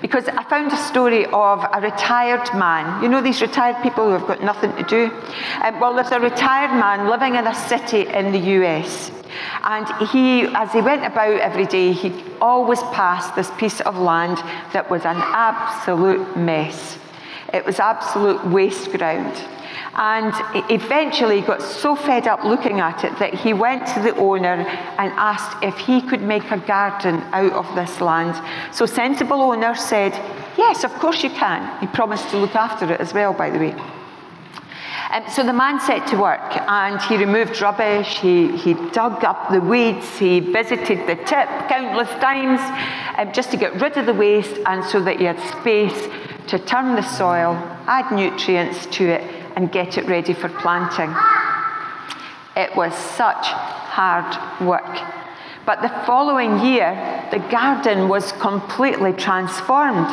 Because 0.00 0.28
I 0.28 0.42
found 0.44 0.72
a 0.72 0.76
story 0.76 1.26
of 1.26 1.64
a 1.72 1.80
retired 1.80 2.52
man. 2.54 3.02
You 3.02 3.08
know, 3.08 3.20
these 3.20 3.40
retired 3.40 3.82
people 3.82 4.04
who 4.04 4.12
have 4.12 4.26
got 4.26 4.42
nothing 4.42 4.74
to 4.76 4.82
do? 4.82 5.10
Um, 5.62 5.80
well, 5.80 5.94
there's 5.94 6.12
a 6.12 6.20
retired 6.20 6.78
man 6.78 7.08
living 7.08 7.34
in 7.36 7.46
a 7.46 7.54
city 7.54 8.06
in 8.06 8.32
the 8.32 8.38
US. 8.38 9.10
And 9.62 9.86
he, 10.08 10.42
as 10.54 10.72
he 10.72 10.80
went 10.80 11.04
about 11.04 11.40
every 11.40 11.66
day, 11.66 11.92
he 11.92 12.12
always 12.40 12.80
passed 12.92 13.34
this 13.34 13.50
piece 13.58 13.80
of 13.80 13.96
land 13.96 14.38
that 14.72 14.90
was 14.90 15.04
an 15.04 15.16
absolute 15.16 16.36
mess. 16.36 16.98
It 17.52 17.64
was 17.64 17.78
absolute 17.80 18.44
waste 18.46 18.90
ground. 18.92 19.34
And 19.96 20.34
eventually 20.70 21.40
got 21.40 21.62
so 21.62 21.94
fed 21.94 22.26
up 22.26 22.44
looking 22.44 22.80
at 22.80 23.04
it 23.04 23.16
that 23.18 23.34
he 23.34 23.52
went 23.52 23.86
to 23.94 24.00
the 24.00 24.14
owner 24.16 24.66
and 24.98 25.12
asked 25.12 25.62
if 25.62 25.76
he 25.78 26.00
could 26.02 26.20
make 26.20 26.50
a 26.50 26.58
garden 26.58 27.16
out 27.32 27.52
of 27.52 27.74
this 27.76 28.00
land. 28.00 28.34
So 28.74 28.86
sensible 28.86 29.40
owner 29.40 29.74
said, 29.74 30.12
Yes, 30.56 30.84
of 30.84 30.92
course 30.94 31.22
you 31.22 31.30
can. 31.30 31.80
He 31.80 31.86
promised 31.86 32.28
to 32.30 32.38
look 32.38 32.54
after 32.54 32.92
it 32.92 33.00
as 33.00 33.14
well, 33.14 33.32
by 33.32 33.50
the 33.50 33.58
way. 33.58 33.74
Um, 35.14 35.22
so 35.28 35.44
the 35.44 35.52
man 35.52 35.78
set 35.78 36.08
to 36.08 36.16
work 36.16 36.40
and 36.40 37.00
he 37.02 37.16
removed 37.16 37.60
rubbish, 37.60 38.18
he, 38.18 38.56
he 38.56 38.74
dug 38.90 39.22
up 39.22 39.50
the 39.52 39.60
weeds, 39.60 40.18
he 40.18 40.40
visited 40.40 41.06
the 41.06 41.14
tip 41.14 41.48
countless 41.68 42.08
times 42.20 42.60
um, 43.18 43.32
just 43.32 43.52
to 43.52 43.56
get 43.56 43.80
rid 43.80 43.96
of 43.96 44.06
the 44.06 44.14
waste 44.14 44.58
and 44.66 44.84
so 44.84 45.00
that 45.04 45.18
he 45.18 45.24
had 45.24 45.38
space 45.60 46.08
to 46.48 46.58
turn 46.58 46.96
the 46.96 47.02
soil, 47.02 47.54
add 47.86 48.10
nutrients 48.12 48.86
to 48.86 49.04
it, 49.04 49.43
and 49.56 49.70
get 49.70 49.98
it 49.98 50.06
ready 50.06 50.32
for 50.32 50.48
planting. 50.48 51.14
It 52.56 52.74
was 52.76 52.94
such 52.94 53.46
hard 53.46 54.66
work. 54.66 55.00
But 55.66 55.80
the 55.80 55.88
following 56.04 56.60
year, 56.60 57.26
the 57.30 57.38
garden 57.38 58.08
was 58.08 58.32
completely 58.32 59.12
transformed. 59.12 60.08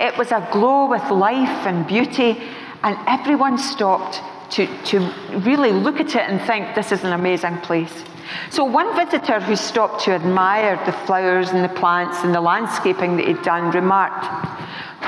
It 0.00 0.16
was 0.16 0.32
aglow 0.32 0.88
with 0.88 1.10
life 1.10 1.66
and 1.66 1.86
beauty, 1.86 2.40
and 2.82 2.96
everyone 3.06 3.58
stopped 3.58 4.20
to, 4.52 4.66
to 4.84 4.98
really 5.38 5.72
look 5.72 5.98
at 6.00 6.14
it 6.14 6.28
and 6.28 6.40
think 6.42 6.74
this 6.74 6.92
is 6.92 7.04
an 7.04 7.12
amazing 7.12 7.58
place. 7.58 8.04
So, 8.50 8.64
one 8.64 8.94
visitor 8.96 9.40
who 9.40 9.56
stopped 9.56 10.04
to 10.04 10.12
admire 10.12 10.82
the 10.86 10.92
flowers 10.92 11.50
and 11.50 11.64
the 11.64 11.68
plants 11.68 12.18
and 12.22 12.34
the 12.34 12.40
landscaping 12.40 13.16
that 13.16 13.26
he'd 13.26 13.42
done 13.42 13.70
remarked, 13.70 14.24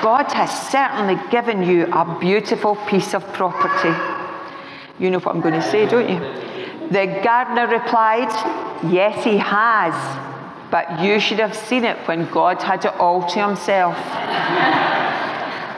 God 0.02 0.30
has 0.32 0.50
certainly 0.70 1.18
given 1.30 1.62
you 1.62 1.86
a 1.92 2.18
beautiful 2.18 2.76
piece 2.86 3.14
of 3.14 3.22
property. 3.32 3.94
You 4.98 5.10
know 5.10 5.18
what 5.18 5.34
I'm 5.34 5.40
going 5.40 5.54
to 5.54 5.70
say, 5.70 5.86
don't 5.86 6.08
you? 6.08 6.18
The 6.90 7.20
gardener 7.22 7.66
replied, 7.66 8.30
Yes, 8.92 9.24
he 9.24 9.38
has, 9.38 9.94
but 10.70 11.00
you 11.00 11.18
should 11.20 11.38
have 11.38 11.56
seen 11.56 11.84
it 11.84 11.96
when 12.06 12.30
God 12.30 12.62
had 12.62 12.84
it 12.84 12.94
all 12.94 13.26
to 13.28 13.46
himself. 13.46 13.96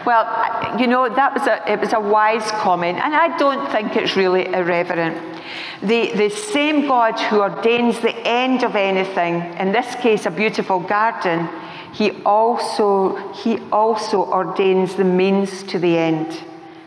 well, 0.07 0.79
you 0.79 0.87
know, 0.87 1.09
that 1.09 1.35
was 1.35 1.49
a, 1.49 1.73
it 1.73 1.81
was 1.81 1.93
a 1.93 1.99
wise 1.99 2.49
comment, 2.53 2.99
and 2.99 3.13
I 3.13 3.37
don't 3.37 3.71
think 3.73 3.97
it's 3.97 4.15
really 4.15 4.47
irreverent. 4.47 5.43
The, 5.83 6.13
the 6.13 6.31
same 6.31 6.87
God 6.87 7.19
who 7.19 7.41
ordains 7.41 7.99
the 7.99 8.17
end 8.25 8.63
of 8.63 8.77
anything, 8.77 9.43
in 9.59 9.73
this 9.73 9.97
case, 9.97 10.25
a 10.25 10.31
beautiful 10.31 10.79
garden, 10.79 11.49
he 11.93 12.13
also, 12.23 13.17
he 13.33 13.59
also 13.73 14.25
ordains 14.25 14.95
the 14.95 15.05
means 15.05 15.65
to 15.65 15.79
the 15.81 15.99
end, 15.99 16.41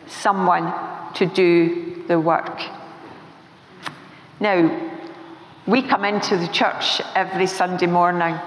someone 0.07 0.73
to 1.15 1.25
do 1.25 2.05
the 2.07 2.17
work. 2.19 2.61
Now, 4.39 4.89
we 5.67 5.81
come 5.81 6.05
into 6.05 6.37
the 6.37 6.47
church 6.47 7.01
every 7.15 7.47
Sunday 7.47 7.87
morning, 7.87 8.39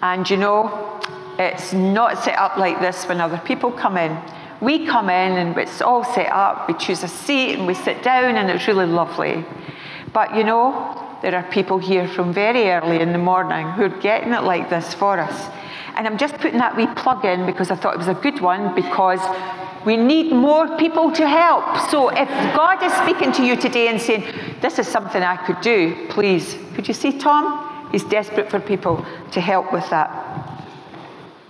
and 0.00 0.28
you 0.30 0.38
know, 0.38 0.98
it's 1.38 1.72
not 1.72 2.22
set 2.24 2.38
up 2.38 2.56
like 2.56 2.80
this 2.80 3.06
when 3.06 3.20
other 3.20 3.38
people 3.44 3.70
come 3.70 3.96
in. 3.96 4.18
We 4.60 4.86
come 4.86 5.08
in 5.08 5.36
and 5.38 5.56
it's 5.56 5.80
all 5.80 6.02
set 6.02 6.32
up, 6.32 6.66
we 6.66 6.74
choose 6.74 7.04
a 7.04 7.08
seat 7.08 7.54
and 7.54 7.66
we 7.66 7.74
sit 7.74 8.02
down, 8.02 8.36
and 8.36 8.50
it's 8.50 8.66
really 8.66 8.86
lovely. 8.86 9.44
But 10.12 10.34
you 10.34 10.42
know, 10.42 11.18
there 11.22 11.34
are 11.36 11.44
people 11.44 11.78
here 11.78 12.08
from 12.08 12.32
very 12.32 12.70
early 12.70 13.00
in 13.00 13.12
the 13.12 13.18
morning 13.18 13.70
who 13.70 13.84
are 13.84 14.00
getting 14.00 14.32
it 14.32 14.42
like 14.42 14.68
this 14.68 14.94
for 14.94 15.18
us. 15.18 15.54
And 15.96 16.06
I'm 16.06 16.18
just 16.18 16.36
putting 16.38 16.58
that 16.58 16.76
wee 16.76 16.86
plug 16.94 17.24
in 17.24 17.46
because 17.46 17.70
I 17.70 17.76
thought 17.76 17.94
it 17.94 17.98
was 17.98 18.08
a 18.08 18.14
good 18.14 18.40
one 18.40 18.74
because 18.74 19.20
we 19.84 19.96
need 19.96 20.32
more 20.32 20.76
people 20.76 21.12
to 21.12 21.28
help. 21.28 21.90
So 21.90 22.08
if 22.08 22.28
God 22.54 22.82
is 22.82 22.92
speaking 22.94 23.32
to 23.32 23.44
you 23.44 23.56
today 23.56 23.88
and 23.88 24.00
saying, 24.00 24.24
This 24.60 24.78
is 24.78 24.88
something 24.88 25.22
I 25.22 25.36
could 25.36 25.60
do, 25.60 26.06
please, 26.10 26.56
could 26.74 26.86
you 26.88 26.94
see 26.94 27.18
Tom? 27.18 27.90
He's 27.90 28.04
desperate 28.04 28.50
for 28.50 28.60
people 28.60 29.04
to 29.32 29.40
help 29.40 29.72
with 29.72 29.88
that. 29.90 30.47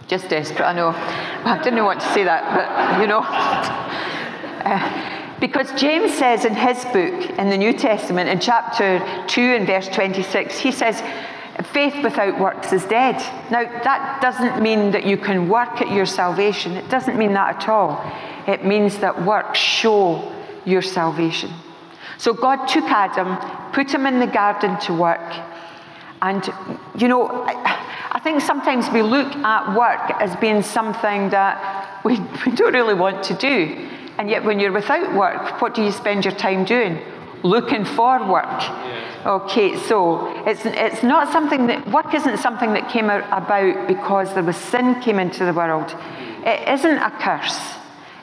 Just 0.08 0.28
desperate, 0.28 0.64
I 0.64 0.72
know. 0.72 0.88
I 0.88 1.60
didn't 1.62 1.84
want 1.84 2.00
to 2.00 2.06
say 2.12 2.24
that, 2.24 2.42
but 2.54 3.00
you 3.00 3.06
know. 3.06 3.24
Uh, 4.58 5.18
because 5.40 5.70
James 5.80 6.12
says 6.12 6.44
in 6.44 6.54
his 6.54 6.84
book, 6.86 7.38
in 7.38 7.48
the 7.48 7.56
New 7.56 7.72
Testament, 7.72 8.28
in 8.28 8.40
chapter 8.40 8.98
2 9.28 9.40
and 9.40 9.66
verse 9.66 9.88
26, 9.88 10.58
he 10.58 10.72
says, 10.72 11.00
Faith 11.72 12.02
without 12.02 12.38
works 12.40 12.72
is 12.72 12.84
dead. 12.84 13.16
Now, 13.50 13.62
that 13.62 14.20
doesn't 14.20 14.62
mean 14.62 14.90
that 14.90 15.04
you 15.04 15.16
can 15.16 15.48
work 15.48 15.80
at 15.80 15.90
your 15.90 16.06
salvation. 16.06 16.72
It 16.72 16.88
doesn't 16.88 17.16
mean 17.16 17.34
that 17.34 17.62
at 17.62 17.68
all. 17.68 18.04
It 18.46 18.64
means 18.64 18.98
that 18.98 19.24
works 19.24 19.58
show 19.58 20.32
your 20.64 20.82
salvation. 20.82 21.50
So 22.16 22.32
God 22.32 22.66
took 22.66 22.84
Adam, 22.84 23.36
put 23.72 23.92
him 23.92 24.06
in 24.06 24.18
the 24.18 24.26
garden 24.26 24.78
to 24.80 24.92
work. 24.92 25.34
And, 26.20 26.48
you 26.96 27.06
know, 27.06 27.28
I, 27.28 27.77
I 28.18 28.20
think 28.20 28.40
sometimes 28.40 28.90
we 28.90 29.02
look 29.02 29.32
at 29.36 29.76
work 29.78 30.10
as 30.20 30.34
being 30.40 30.60
something 30.60 31.30
that 31.30 32.04
we, 32.04 32.18
we 32.46 32.50
don't 32.50 32.74
really 32.74 32.94
want 32.94 33.22
to 33.26 33.34
do. 33.34 33.88
And 34.18 34.28
yet, 34.28 34.42
when 34.42 34.58
you're 34.58 34.72
without 34.72 35.14
work, 35.14 35.62
what 35.62 35.72
do 35.72 35.84
you 35.84 35.92
spend 35.92 36.24
your 36.24 36.34
time 36.34 36.64
doing? 36.64 36.98
Looking 37.44 37.84
for 37.84 38.28
work. 38.28 38.60
Okay, 39.24 39.78
so 39.78 40.26
it's, 40.48 40.66
it's 40.66 41.04
not 41.04 41.30
something 41.30 41.68
that, 41.68 41.88
work 41.92 42.12
isn't 42.12 42.38
something 42.38 42.72
that 42.72 42.90
came 42.90 43.08
about 43.08 43.86
because 43.86 44.34
there 44.34 44.42
was 44.42 44.56
sin 44.56 45.00
came 45.00 45.20
into 45.20 45.44
the 45.44 45.52
world. 45.52 45.94
It 46.44 46.68
isn't 46.68 46.98
a 46.98 47.12
curse. 47.20 47.60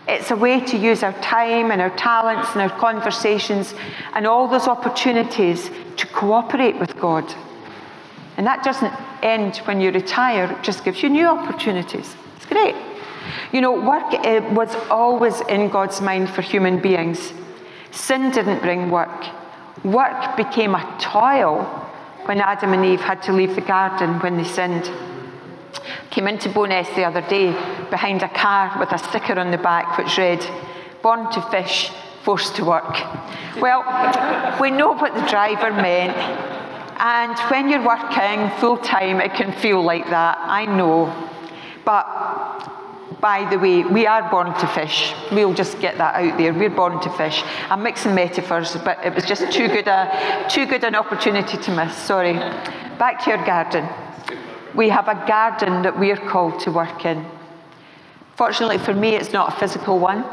It's 0.09 0.29
a 0.29 0.35
way 0.35 0.59
to 0.59 0.77
use 0.77 1.03
our 1.03 1.13
time 1.21 1.71
and 1.71 1.81
our 1.81 1.95
talents 1.95 2.49
and 2.51 2.69
our 2.69 2.79
conversations 2.81 3.73
and 4.13 4.27
all 4.27 4.49
those 4.49 4.67
opportunities 4.67 5.71
to 5.95 6.05
cooperate 6.07 6.81
with 6.81 6.97
God. 6.99 7.33
And 8.37 8.45
that 8.47 8.63
doesn't 8.63 8.93
end 9.23 9.57
when 9.65 9.79
you 9.79 9.91
retire, 9.91 10.51
it 10.51 10.63
just 10.63 10.83
gives 10.83 11.01
you 11.01 11.09
new 11.09 11.27
opportunities. 11.27 12.15
It's 12.35 12.45
great. 12.45 12.75
You 13.51 13.61
know, 13.61 13.73
work 13.73 14.13
eh, 14.25 14.39
was 14.53 14.75
always 14.89 15.41
in 15.41 15.69
God's 15.69 16.01
mind 16.01 16.29
for 16.29 16.41
human 16.41 16.81
beings. 16.81 17.33
Sin 17.91 18.31
didn't 18.31 18.59
bring 18.61 18.89
work. 18.91 19.25
Work 19.83 20.35
became 20.35 20.75
a 20.75 20.97
toil 20.99 21.63
when 22.25 22.41
Adam 22.41 22.73
and 22.73 22.85
Eve 22.85 23.01
had 23.01 23.21
to 23.23 23.33
leave 23.33 23.55
the 23.55 23.61
garden 23.61 24.19
when 24.19 24.37
they 24.37 24.43
sinned. 24.43 24.91
Came 26.09 26.27
into 26.27 26.49
Bo'ness 26.49 26.93
the 26.95 27.03
other 27.03 27.21
day 27.21 27.51
behind 27.89 28.23
a 28.23 28.29
car 28.29 28.75
with 28.79 28.91
a 28.91 28.97
sticker 28.97 29.39
on 29.39 29.51
the 29.51 29.57
back 29.57 29.97
which 29.97 30.17
read, 30.17 30.45
Born 31.01 31.31
to 31.31 31.41
fish, 31.43 31.91
forced 32.23 32.55
to 32.55 32.65
work. 32.65 32.95
Well, 33.61 33.83
we 34.59 34.71
know 34.71 34.93
what 34.93 35.13
the 35.13 35.25
driver 35.27 35.71
meant. 35.71 36.54
And 36.97 37.37
when 37.51 37.69
you're 37.69 37.85
working 37.85 38.49
full 38.59 38.77
time, 38.77 39.19
it 39.19 39.33
can 39.33 39.51
feel 39.59 39.81
like 39.81 40.09
that, 40.09 40.37
I 40.39 40.65
know. 40.65 41.13
But 41.83 42.05
by 43.19 43.47
the 43.49 43.57
way, 43.57 43.83
we 43.83 44.07
are 44.07 44.29
born 44.29 44.53
to 44.53 44.67
fish. 44.67 45.13
We'll 45.31 45.53
just 45.53 45.79
get 45.79 45.97
that 45.97 46.15
out 46.15 46.37
there. 46.37 46.53
We're 46.53 46.69
born 46.69 46.99
to 47.01 47.09
fish. 47.11 47.43
I'm 47.69 47.83
mixing 47.83 48.15
metaphors, 48.15 48.75
but 48.77 49.03
it 49.05 49.13
was 49.13 49.25
just 49.25 49.51
too 49.51 49.67
good 49.67 49.87
a 49.87 50.45
too 50.49 50.65
good 50.65 50.83
an 50.83 50.95
opportunity 50.95 51.57
to 51.57 51.75
miss. 51.75 51.95
Sorry. 51.95 52.33
Back 52.33 53.23
to 53.23 53.31
your 53.31 53.45
garden. 53.45 53.87
We 54.73 54.89
have 54.89 55.07
a 55.07 55.25
garden 55.27 55.83
that 55.83 55.97
we're 55.97 56.17
called 56.17 56.59
to 56.61 56.71
work 56.71 57.05
in. 57.05 57.25
Fortunately 58.35 58.77
for 58.77 58.93
me, 58.93 59.15
it's 59.15 59.31
not 59.31 59.53
a 59.53 59.59
physical 59.59 59.99
one. 59.99 60.25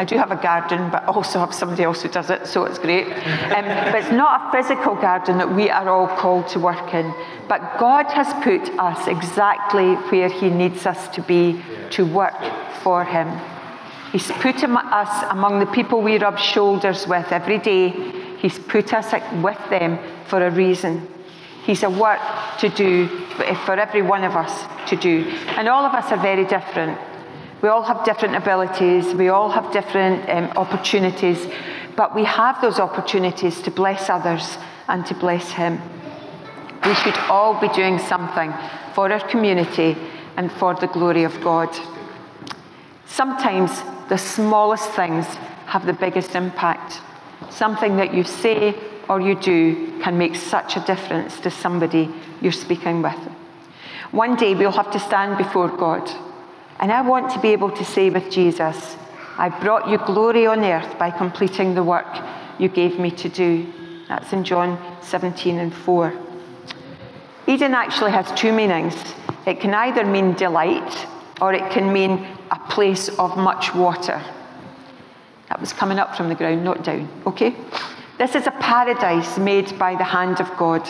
I 0.00 0.04
do 0.04 0.16
have 0.16 0.30
a 0.30 0.36
garden, 0.36 0.88
but 0.90 1.04
also 1.04 1.38
have 1.40 1.54
somebody 1.54 1.82
else 1.82 2.00
who 2.00 2.08
does 2.08 2.30
it, 2.30 2.46
so 2.46 2.64
it's 2.64 2.78
great. 2.78 3.04
Um, 3.04 3.66
but 3.92 3.96
it's 3.96 4.10
not 4.10 4.48
a 4.48 4.50
physical 4.50 4.94
garden 4.94 5.36
that 5.36 5.54
we 5.54 5.68
are 5.68 5.86
all 5.90 6.08
called 6.16 6.48
to 6.48 6.58
work 6.58 6.94
in. 6.94 7.12
But 7.48 7.78
God 7.78 8.06
has 8.06 8.32
put 8.42 8.66
us 8.78 9.06
exactly 9.06 9.96
where 10.10 10.30
He 10.30 10.48
needs 10.48 10.86
us 10.86 11.06
to 11.08 11.20
be 11.20 11.62
to 11.90 12.06
work 12.06 12.40
for 12.82 13.04
Him. 13.04 13.28
He's 14.10 14.26
put 14.26 14.64
us 14.64 15.24
among 15.28 15.60
the 15.60 15.66
people 15.66 16.00
we 16.00 16.16
rub 16.16 16.38
shoulders 16.38 17.06
with 17.06 17.30
every 17.30 17.58
day. 17.58 17.90
He's 18.38 18.58
put 18.58 18.94
us 18.94 19.12
with 19.42 19.60
them 19.68 19.98
for 20.28 20.46
a 20.46 20.50
reason. 20.50 21.06
He's 21.66 21.82
a 21.82 21.90
work 21.90 22.22
to 22.60 22.70
do 22.70 23.06
for 23.36 23.74
every 23.74 24.00
one 24.00 24.24
of 24.24 24.34
us 24.34 24.64
to 24.88 24.96
do. 24.96 25.26
And 25.58 25.68
all 25.68 25.84
of 25.84 25.92
us 25.92 26.10
are 26.10 26.22
very 26.22 26.46
different. 26.46 26.98
We 27.62 27.68
all 27.68 27.82
have 27.82 28.04
different 28.04 28.36
abilities, 28.36 29.14
we 29.14 29.28
all 29.28 29.50
have 29.50 29.70
different 29.72 30.28
um, 30.30 30.44
opportunities, 30.56 31.46
but 31.94 32.14
we 32.14 32.24
have 32.24 32.60
those 32.62 32.78
opportunities 32.78 33.60
to 33.62 33.70
bless 33.70 34.08
others 34.08 34.56
and 34.88 35.04
to 35.06 35.14
bless 35.14 35.50
Him. 35.50 35.80
We 36.86 36.94
should 36.94 37.16
all 37.28 37.60
be 37.60 37.68
doing 37.68 37.98
something 37.98 38.54
for 38.94 39.12
our 39.12 39.20
community 39.28 39.96
and 40.36 40.50
for 40.50 40.74
the 40.74 40.86
glory 40.86 41.24
of 41.24 41.38
God. 41.42 41.68
Sometimes 43.06 43.82
the 44.08 44.16
smallest 44.16 44.88
things 44.90 45.26
have 45.66 45.84
the 45.84 45.92
biggest 45.92 46.34
impact. 46.34 47.00
Something 47.50 47.96
that 47.98 48.14
you 48.14 48.24
say 48.24 48.74
or 49.08 49.20
you 49.20 49.34
do 49.34 50.00
can 50.00 50.16
make 50.16 50.34
such 50.36 50.76
a 50.76 50.80
difference 50.80 51.40
to 51.40 51.50
somebody 51.50 52.08
you're 52.40 52.52
speaking 52.52 53.02
with. 53.02 53.18
One 54.12 54.36
day 54.36 54.54
we'll 54.54 54.72
have 54.72 54.90
to 54.92 54.98
stand 54.98 55.36
before 55.36 55.68
God, 55.68 56.10
and 56.80 56.90
I 56.90 57.02
want 57.02 57.30
to 57.32 57.38
be 57.40 57.48
able 57.48 57.70
to 57.70 57.84
say 57.84 58.10
with 58.10 58.30
Jesus, 58.30 58.96
I 59.36 59.48
brought 59.48 59.88
you 59.88 59.98
glory 59.98 60.46
on 60.46 60.64
earth 60.64 60.98
by 60.98 61.10
completing 61.10 61.74
the 61.74 61.84
work 61.84 62.08
you 62.58 62.68
gave 62.68 62.98
me 62.98 63.10
to 63.12 63.28
do. 63.28 63.72
That's 64.08 64.32
in 64.32 64.44
John 64.44 64.78
17 65.02 65.58
and 65.58 65.72
4. 65.72 66.12
Eden 67.46 67.74
actually 67.74 68.10
has 68.12 68.30
two 68.38 68.52
meanings. 68.52 68.94
It 69.46 69.60
can 69.60 69.74
either 69.74 70.04
mean 70.04 70.34
delight 70.34 71.06
or 71.40 71.52
it 71.52 71.70
can 71.70 71.92
mean 71.92 72.26
a 72.50 72.58
place 72.70 73.08
of 73.18 73.36
much 73.36 73.74
water. 73.74 74.22
That 75.48 75.60
was 75.60 75.72
coming 75.72 75.98
up 75.98 76.16
from 76.16 76.28
the 76.28 76.34
ground, 76.34 76.64
not 76.64 76.84
down, 76.84 77.08
okay? 77.26 77.54
This 78.18 78.34
is 78.34 78.46
a 78.46 78.52
paradise 78.52 79.38
made 79.38 79.78
by 79.78 79.96
the 79.96 80.04
hand 80.04 80.40
of 80.40 80.56
God. 80.56 80.86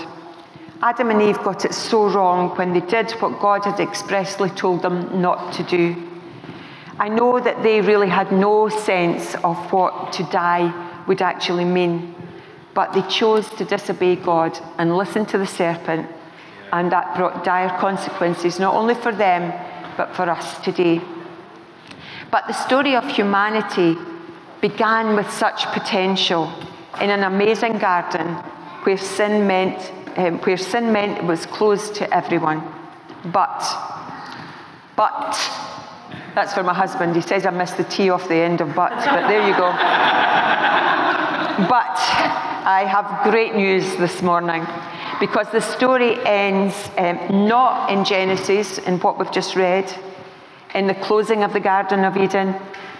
Adam 0.82 1.10
and 1.10 1.20
Eve 1.20 1.42
got 1.42 1.66
it 1.66 1.74
so 1.74 2.08
wrong 2.08 2.56
when 2.56 2.72
they 2.72 2.80
did 2.80 3.10
what 3.20 3.38
God 3.38 3.66
had 3.66 3.80
expressly 3.80 4.48
told 4.48 4.80
them 4.80 5.20
not 5.20 5.52
to 5.54 5.62
do. 5.64 5.94
I 6.98 7.08
know 7.10 7.38
that 7.38 7.62
they 7.62 7.82
really 7.82 8.08
had 8.08 8.32
no 8.32 8.70
sense 8.70 9.34
of 9.44 9.56
what 9.72 10.14
to 10.14 10.22
die 10.24 10.72
would 11.06 11.20
actually 11.20 11.66
mean, 11.66 12.14
but 12.72 12.94
they 12.94 13.02
chose 13.02 13.46
to 13.56 13.64
disobey 13.66 14.16
God 14.16 14.58
and 14.78 14.96
listen 14.96 15.26
to 15.26 15.38
the 15.38 15.46
serpent, 15.46 16.08
and 16.72 16.90
that 16.92 17.14
brought 17.14 17.44
dire 17.44 17.76
consequences, 17.78 18.58
not 18.58 18.74
only 18.74 18.94
for 18.94 19.12
them, 19.12 19.52
but 19.98 20.16
for 20.16 20.30
us 20.30 20.58
today. 20.64 21.02
But 22.30 22.46
the 22.46 22.54
story 22.54 22.96
of 22.96 23.06
humanity 23.06 23.98
began 24.62 25.14
with 25.14 25.30
such 25.30 25.66
potential 25.72 26.50
in 27.02 27.10
an 27.10 27.24
amazing 27.24 27.78
garden 27.78 28.36
where 28.84 28.96
sin 28.96 29.46
meant 29.46 29.92
um, 30.16 30.38
where 30.40 30.56
sin 30.56 30.92
meant 30.92 31.18
it 31.18 31.24
was 31.24 31.46
closed 31.46 31.94
to 31.96 32.14
everyone. 32.14 32.62
But, 33.26 33.60
but, 34.96 35.36
that's 36.34 36.54
for 36.54 36.62
my 36.62 36.74
husband. 36.74 37.14
He 37.16 37.22
says 37.22 37.44
I 37.46 37.50
missed 37.50 37.76
the 37.76 37.84
T 37.84 38.10
off 38.10 38.28
the 38.28 38.34
end 38.34 38.60
of 38.60 38.74
but, 38.74 38.90
but 38.90 39.28
there 39.28 39.46
you 39.46 39.54
go. 39.54 39.70
but 41.68 41.98
I 42.62 42.84
have 42.88 43.30
great 43.30 43.54
news 43.54 43.96
this 43.96 44.22
morning 44.22 44.66
because 45.18 45.50
the 45.50 45.60
story 45.60 46.16
ends 46.24 46.74
um, 46.96 47.46
not 47.48 47.90
in 47.90 48.04
Genesis, 48.04 48.78
in 48.78 48.98
what 49.00 49.18
we've 49.18 49.32
just 49.32 49.54
read, 49.56 49.92
in 50.74 50.86
the 50.86 50.94
closing 50.94 51.42
of 51.42 51.52
the 51.52 51.60
Garden 51.60 52.04
of 52.04 52.16
Eden, 52.16 52.54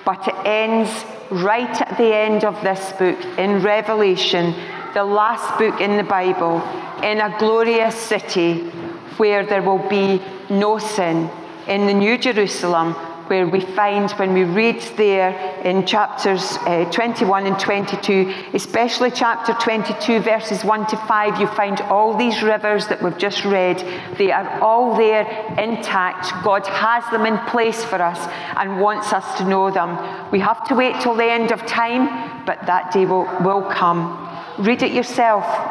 but 0.05 0.27
it 0.29 0.35
ends 0.45 0.91
right 1.31 1.81
at 1.81 1.97
the 1.97 2.15
end 2.15 2.45
of 2.45 2.61
this 2.63 2.93
book 2.93 3.19
in 3.39 3.63
Revelation, 3.63 4.55
the 4.95 5.05
last 5.05 5.59
book 5.59 5.81
in 5.81 5.97
the 5.97 6.03
Bible, 6.03 6.59
in 7.03 7.21
a 7.21 7.37
glorious 7.39 7.95
city 7.95 8.71
where 9.17 9.45
there 9.45 9.63
will 9.63 9.89
be 9.89 10.23
no 10.49 10.79
sin, 10.79 11.31
in 11.69 11.87
the 11.87 11.95
New 11.95 12.19
Jerusalem, 12.19 12.95
where 13.31 13.47
we 13.47 13.61
find 13.61 14.11
when 14.13 14.35
we 14.35 14.43
read 14.43 14.83
there 14.97 15.31
in 15.63 15.87
chapters 15.87 16.57
uh, 16.67 16.91
21 16.91 17.47
and 17.47 17.61
22, 17.61 18.35
especially 18.55 19.11
chapter 19.11 19.53
22, 19.53 20.19
verses 20.19 20.65
1 20.65 20.87
to 20.89 20.97
5, 20.97 21.41
you 21.41 21.47
find 21.49 21.81
all 21.83 22.17
these 22.17 22.43
rivers 22.43 22.89
that 22.89 23.01
we've 23.01 23.17
just 23.19 23.45
read. 23.45 23.79
They 24.19 24.33
are 24.33 24.61
all 24.61 24.97
there 24.97 25.23
intact. 25.59 26.43
God 26.43 26.67
has 26.67 27.05
them 27.13 27.25
in 27.25 27.39
place 27.47 27.85
for 27.85 28.03
us 28.03 28.19
and 28.57 28.81
wants 28.81 29.13
us 29.13 29.39
to 29.39 29.45
know 29.45 29.71
them. 29.71 30.31
We 30.33 30.41
have 30.41 30.67
to 30.67 30.75
wait 30.75 31.01
till 31.01 31.15
the 31.15 31.31
end 31.31 31.53
of 31.53 31.65
time, 31.67 32.45
but 32.45 32.67
that 32.67 32.93
day 32.93 33.07
will, 33.07 33.29
will 33.45 33.63
come. 33.71 34.27
Read 34.59 34.83
it 34.83 34.91
yourself 34.91 35.70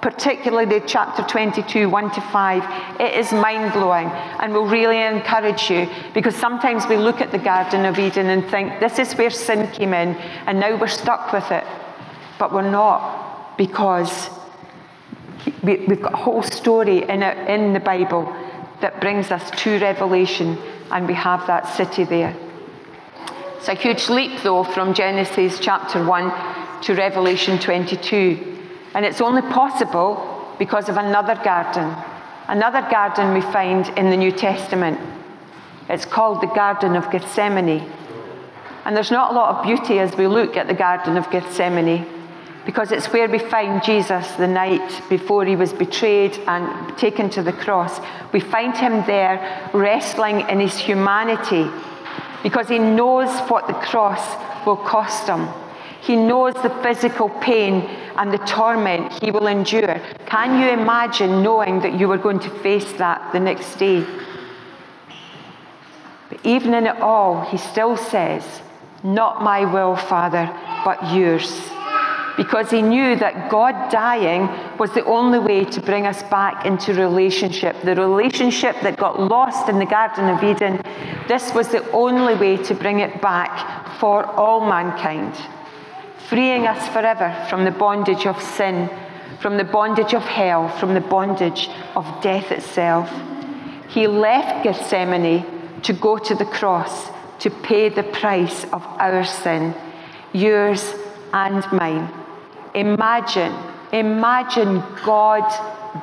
particularly 0.00 0.66
the 0.66 0.86
chapter 0.86 1.22
22, 1.22 1.88
1 1.88 2.10
to 2.12 2.20
5. 2.20 3.00
It 3.00 3.14
is 3.14 3.32
mind 3.32 3.72
blowing 3.72 4.06
and 4.06 4.52
will 4.52 4.66
really 4.66 5.00
encourage 5.00 5.70
you 5.70 5.88
because 6.14 6.36
sometimes 6.36 6.86
we 6.86 6.96
look 6.96 7.20
at 7.20 7.32
the 7.32 7.38
Garden 7.38 7.84
of 7.84 7.98
Eden 7.98 8.26
and 8.30 8.48
think 8.48 8.80
this 8.80 8.98
is 8.98 9.14
where 9.14 9.30
sin 9.30 9.70
came 9.72 9.92
in 9.92 10.14
and 10.46 10.60
now 10.60 10.76
we're 10.76 10.86
stuck 10.86 11.32
with 11.32 11.50
it. 11.50 11.64
But 12.38 12.52
we're 12.52 12.70
not 12.70 13.56
because 13.58 14.30
we, 15.62 15.78
have 15.86 16.02
got 16.02 16.14
a 16.14 16.16
whole 16.16 16.42
story 16.42 17.02
in, 17.02 17.22
it, 17.22 17.48
in 17.48 17.72
the 17.72 17.80
Bible 17.80 18.24
that 18.80 19.00
brings 19.00 19.30
us 19.30 19.50
to 19.62 19.80
Revelation 19.80 20.56
and 20.92 21.08
we 21.08 21.14
have 21.14 21.46
that 21.48 21.76
city 21.76 22.04
there. 22.04 22.36
It's 23.56 23.68
a 23.68 23.74
huge 23.74 24.08
leap, 24.08 24.42
though, 24.42 24.62
from 24.62 24.94
Genesis 24.94 25.58
chapter 25.58 26.04
1 26.04 26.82
to 26.82 26.94
Revelation 26.94 27.58
22. 27.58 28.57
And 28.94 29.04
it's 29.04 29.20
only 29.20 29.42
possible 29.42 30.54
because 30.58 30.88
of 30.88 30.96
another 30.96 31.34
garden. 31.36 31.94
Another 32.48 32.80
garden 32.90 33.34
we 33.34 33.40
find 33.40 33.88
in 33.98 34.10
the 34.10 34.16
New 34.16 34.32
Testament. 34.32 34.98
It's 35.88 36.04
called 36.04 36.40
the 36.40 36.46
Garden 36.46 36.96
of 36.96 37.10
Gethsemane. 37.10 37.90
And 38.84 38.96
there's 38.96 39.10
not 39.10 39.32
a 39.32 39.34
lot 39.34 39.56
of 39.56 39.64
beauty 39.64 39.98
as 39.98 40.16
we 40.16 40.26
look 40.26 40.56
at 40.56 40.66
the 40.66 40.74
Garden 40.74 41.16
of 41.16 41.30
Gethsemane 41.30 42.06
because 42.68 42.92
it's 42.92 43.06
where 43.14 43.28
we 43.30 43.38
find 43.38 43.82
Jesus 43.82 44.30
the 44.32 44.46
night 44.46 45.02
before 45.08 45.46
he 45.46 45.56
was 45.56 45.72
betrayed 45.72 46.36
and 46.46 46.98
taken 46.98 47.30
to 47.30 47.42
the 47.42 47.52
cross. 47.52 47.98
We 48.30 48.40
find 48.40 48.76
him 48.76 49.06
there 49.06 49.70
wrestling 49.72 50.40
in 50.50 50.60
his 50.60 50.76
humanity 50.76 51.66
because 52.42 52.68
he 52.68 52.78
knows 52.78 53.30
what 53.48 53.68
the 53.68 53.72
cross 53.72 54.36
will 54.66 54.76
cost 54.76 55.28
him. 55.28 55.48
He 56.02 56.14
knows 56.14 56.52
the 56.56 56.68
physical 56.82 57.30
pain 57.30 57.88
and 58.18 58.32
the 58.32 58.38
torment 58.38 59.12
he 59.22 59.30
will 59.30 59.46
endure. 59.46 60.00
Can 60.26 60.60
you 60.60 60.68
imagine 60.68 61.42
knowing 61.42 61.80
that 61.80 61.98
you 61.98 62.08
were 62.08 62.18
going 62.18 62.40
to 62.40 62.50
face 62.60 62.92
that 62.94 63.32
the 63.32 63.38
next 63.38 63.76
day? 63.76 64.04
But 66.28 66.44
even 66.44 66.74
in 66.74 66.86
it 66.86 67.00
all, 67.00 67.42
he 67.42 67.56
still 67.56 67.96
says, 67.96 68.42
Not 69.04 69.42
my 69.42 69.64
will, 69.72 69.94
Father, 69.94 70.50
but 70.84 71.14
yours. 71.14 71.48
Because 72.36 72.70
he 72.70 72.82
knew 72.82 73.16
that 73.16 73.50
God 73.50 73.90
dying 73.90 74.48
was 74.78 74.92
the 74.92 75.04
only 75.04 75.38
way 75.38 75.64
to 75.64 75.80
bring 75.80 76.06
us 76.06 76.22
back 76.24 76.66
into 76.66 76.94
relationship. 76.94 77.80
The 77.82 77.96
relationship 77.96 78.76
that 78.82 78.96
got 78.96 79.20
lost 79.20 79.68
in 79.68 79.78
the 79.78 79.86
Garden 79.86 80.28
of 80.28 80.42
Eden, 80.42 80.80
this 81.26 81.52
was 81.54 81.68
the 81.68 81.88
only 81.92 82.34
way 82.34 82.56
to 82.64 82.74
bring 82.74 83.00
it 83.00 83.20
back 83.20 83.98
for 83.98 84.24
all 84.24 84.60
mankind 84.68 85.34
freeing 86.28 86.66
us 86.66 86.86
forever 86.88 87.34
from 87.48 87.64
the 87.64 87.70
bondage 87.70 88.26
of 88.26 88.40
sin, 88.42 88.90
from 89.40 89.56
the 89.56 89.64
bondage 89.64 90.12
of 90.14 90.22
hell, 90.22 90.68
from 90.78 90.92
the 90.94 91.00
bondage 91.00 91.70
of 91.96 92.04
death 92.22 92.52
itself. 92.52 93.10
He 93.88 94.06
left 94.06 94.64
Gethsemane 94.64 95.44
to 95.82 95.92
go 95.94 96.18
to 96.18 96.34
the 96.34 96.44
cross 96.44 97.08
to 97.38 97.50
pay 97.50 97.88
the 97.88 98.02
price 98.02 98.64
of 98.72 98.84
our 98.98 99.24
sin, 99.24 99.74
yours 100.32 100.94
and 101.32 101.64
mine. 101.72 102.12
Imagine, 102.74 103.54
imagine 103.92 104.82
God 105.04 105.46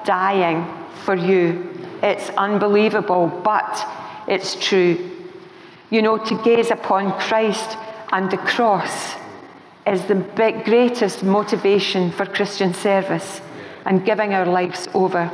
dying 0.05 0.65
for 1.03 1.15
you. 1.15 1.69
It's 2.01 2.29
unbelievable, 2.31 3.27
but 3.43 3.87
it's 4.27 4.55
true. 4.55 5.11
You 5.91 6.01
know, 6.01 6.17
to 6.17 6.41
gaze 6.41 6.71
upon 6.71 7.11
Christ 7.19 7.77
and 8.11 8.31
the 8.31 8.37
cross 8.37 9.15
is 9.87 10.03
the 10.05 10.15
big, 10.15 10.65
greatest 10.65 11.23
motivation 11.23 12.11
for 12.11 12.25
Christian 12.25 12.73
service 12.73 13.41
and 13.85 14.05
giving 14.05 14.33
our 14.33 14.45
lives 14.45 14.87
over 14.93 15.31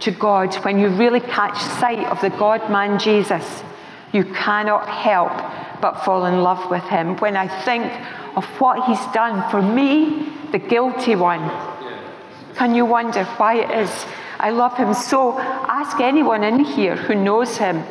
to 0.00 0.10
God. 0.10 0.54
When 0.64 0.78
you 0.78 0.88
really 0.88 1.20
catch 1.20 1.58
sight 1.80 2.06
of 2.06 2.20
the 2.20 2.30
God 2.30 2.70
man 2.70 2.98
Jesus, 2.98 3.62
you 4.12 4.24
cannot 4.24 4.88
help 4.88 5.32
but 5.80 6.04
fall 6.04 6.26
in 6.26 6.42
love 6.42 6.70
with 6.70 6.84
him. 6.84 7.16
When 7.18 7.36
I 7.36 7.48
think 7.64 7.84
of 8.36 8.44
what 8.60 8.84
he's 8.86 9.12
done 9.12 9.48
for 9.50 9.62
me, 9.62 10.28
the 10.50 10.58
guilty 10.58 11.14
one, 11.14 11.50
can 12.56 12.74
you 12.74 12.84
wonder 12.84 13.24
why 13.24 13.54
it 13.56 13.70
is 13.70 14.06
I 14.42 14.50
love 14.50 14.76
him 14.76 14.92
so? 14.92 15.38
Ask 15.38 16.00
anyone 16.00 16.42
in 16.42 16.64
here 16.64 16.96
who 16.96 17.14
knows 17.14 17.58
him. 17.58 17.84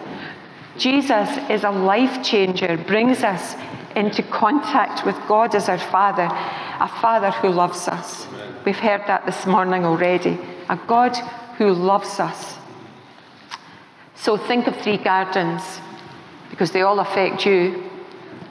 Jesus 0.78 1.30
is 1.50 1.64
a 1.64 1.72
life 1.72 2.22
changer, 2.22 2.76
brings 2.76 3.24
us 3.24 3.56
into 3.96 4.24
contact 4.24 5.06
with 5.06 5.16
God 5.28 5.56
as 5.56 5.70
our 5.70 5.78
Father, 5.78 6.28
a 6.30 6.88
Father 7.02 7.32
who 7.32 7.50
loves 7.50 7.88
us. 7.88 8.28
We've 8.66 8.78
heard 8.78 9.02
that 9.08 9.26
this 9.26 9.46
morning 9.46 9.86
already. 9.86 10.40
A 10.70 10.80
God 10.88 11.16
who 11.58 11.74
loves 11.74 12.20
us. 12.20 12.58
So 14.16 14.38
think 14.38 14.68
of 14.68 14.76
three 14.78 14.98
gardens 14.98 15.64
because 16.50 16.72
they 16.72 16.82
all 16.82 17.00
affect 17.00 17.46
you. 17.46 17.90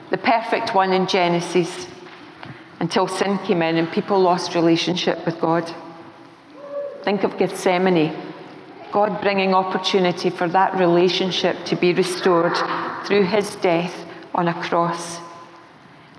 The 0.09 0.17
perfect 0.17 0.75
one 0.75 0.91
in 0.91 1.07
Genesis 1.07 1.87
until 2.81 3.07
sin 3.07 3.37
came 3.45 3.61
in 3.61 3.77
and 3.77 3.89
people 3.91 4.19
lost 4.19 4.55
relationship 4.55 5.25
with 5.25 5.39
God. 5.39 5.73
Think 7.03 7.23
of 7.23 7.37
Gethsemane. 7.37 8.13
God 8.91 9.21
bringing 9.21 9.53
opportunity 9.53 10.29
for 10.29 10.49
that 10.49 10.75
relationship 10.75 11.63
to 11.65 11.77
be 11.77 11.93
restored 11.93 12.57
through 13.05 13.23
his 13.23 13.55
death 13.57 13.95
on 14.35 14.49
a 14.49 14.53
cross. 14.63 15.20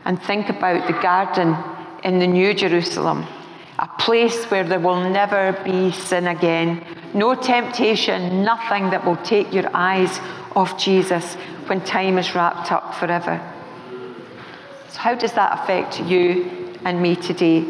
And 0.05 0.21
think 0.23 0.49
about 0.49 0.87
the 0.87 1.01
garden 1.01 1.57
in 2.03 2.19
the 2.19 2.27
New 2.27 2.55
Jerusalem, 2.55 3.27
a 3.79 3.89
place 3.99 4.45
where 4.47 4.65
there 4.65 4.81
will 4.81 5.09
never 5.09 5.53
be 5.65 5.93
sin 5.93 6.27
again, 6.27 6.85
no 7.15 7.35
temptation, 7.35 8.45
nothing 8.45 8.91
that 8.91 9.05
will 9.05 9.17
take 9.19 9.53
your 9.53 9.71
eyes 9.75 10.21
off 10.57 10.79
Jesus 10.79 11.35
when 11.67 11.81
time 11.81 12.19
is 12.19 12.35
wrapped 12.35 12.73
up 12.73 12.95
forever. 12.97 13.41
So, 14.89 14.99
how 14.99 15.15
does 15.15 15.33
that 15.33 15.61
affect 15.61 16.01
you 16.01 16.79
and 16.85 17.01
me 17.01 17.17
today? 17.17 17.63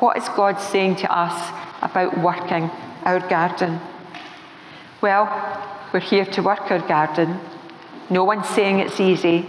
What 0.00 0.16
is 0.16 0.28
God 0.30 0.60
saying 0.60 0.96
to 0.96 1.12
us 1.12 1.52
about 1.80 2.18
working 2.18 2.70
our 3.04 3.20
garden? 3.20 3.80
Well, 5.00 5.28
we're 5.92 6.00
here 6.00 6.24
to 6.24 6.42
work 6.42 6.70
our 6.70 6.80
garden. 6.80 7.38
No 8.10 8.24
one's 8.24 8.48
saying 8.48 8.80
it's 8.80 9.00
easy, 9.00 9.46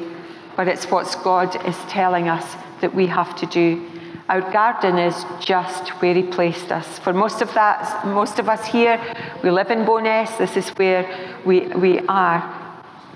but 0.56 0.68
it's 0.68 0.86
what 0.92 1.16
God 1.24 1.56
is 1.68 1.78
telling 1.90 2.28
us 2.28 2.56
that 2.82 2.94
we 2.94 3.08
have 3.08 3.36
to 3.38 3.46
do. 3.46 3.86
Our 4.30 4.42
garden 4.42 4.98
is 4.98 5.26
just 5.40 5.90
where 6.02 6.14
He 6.14 6.24
placed 6.24 6.72
us. 6.72 7.00
For 7.00 7.14
most 7.14 7.42
of 7.42 7.54
that, 7.54 8.06
most 8.08 8.40
of 8.40 8.50
us 8.50 8.66
here, 8.66 9.00
we 9.44 9.52
live 9.52 9.70
in 9.72 9.86
Bo'ness. 9.86 10.38
This 10.38 10.58
is 10.58 10.70
where 10.70 11.06
we, 11.46 11.68
we 11.68 12.00
are. 12.08 12.40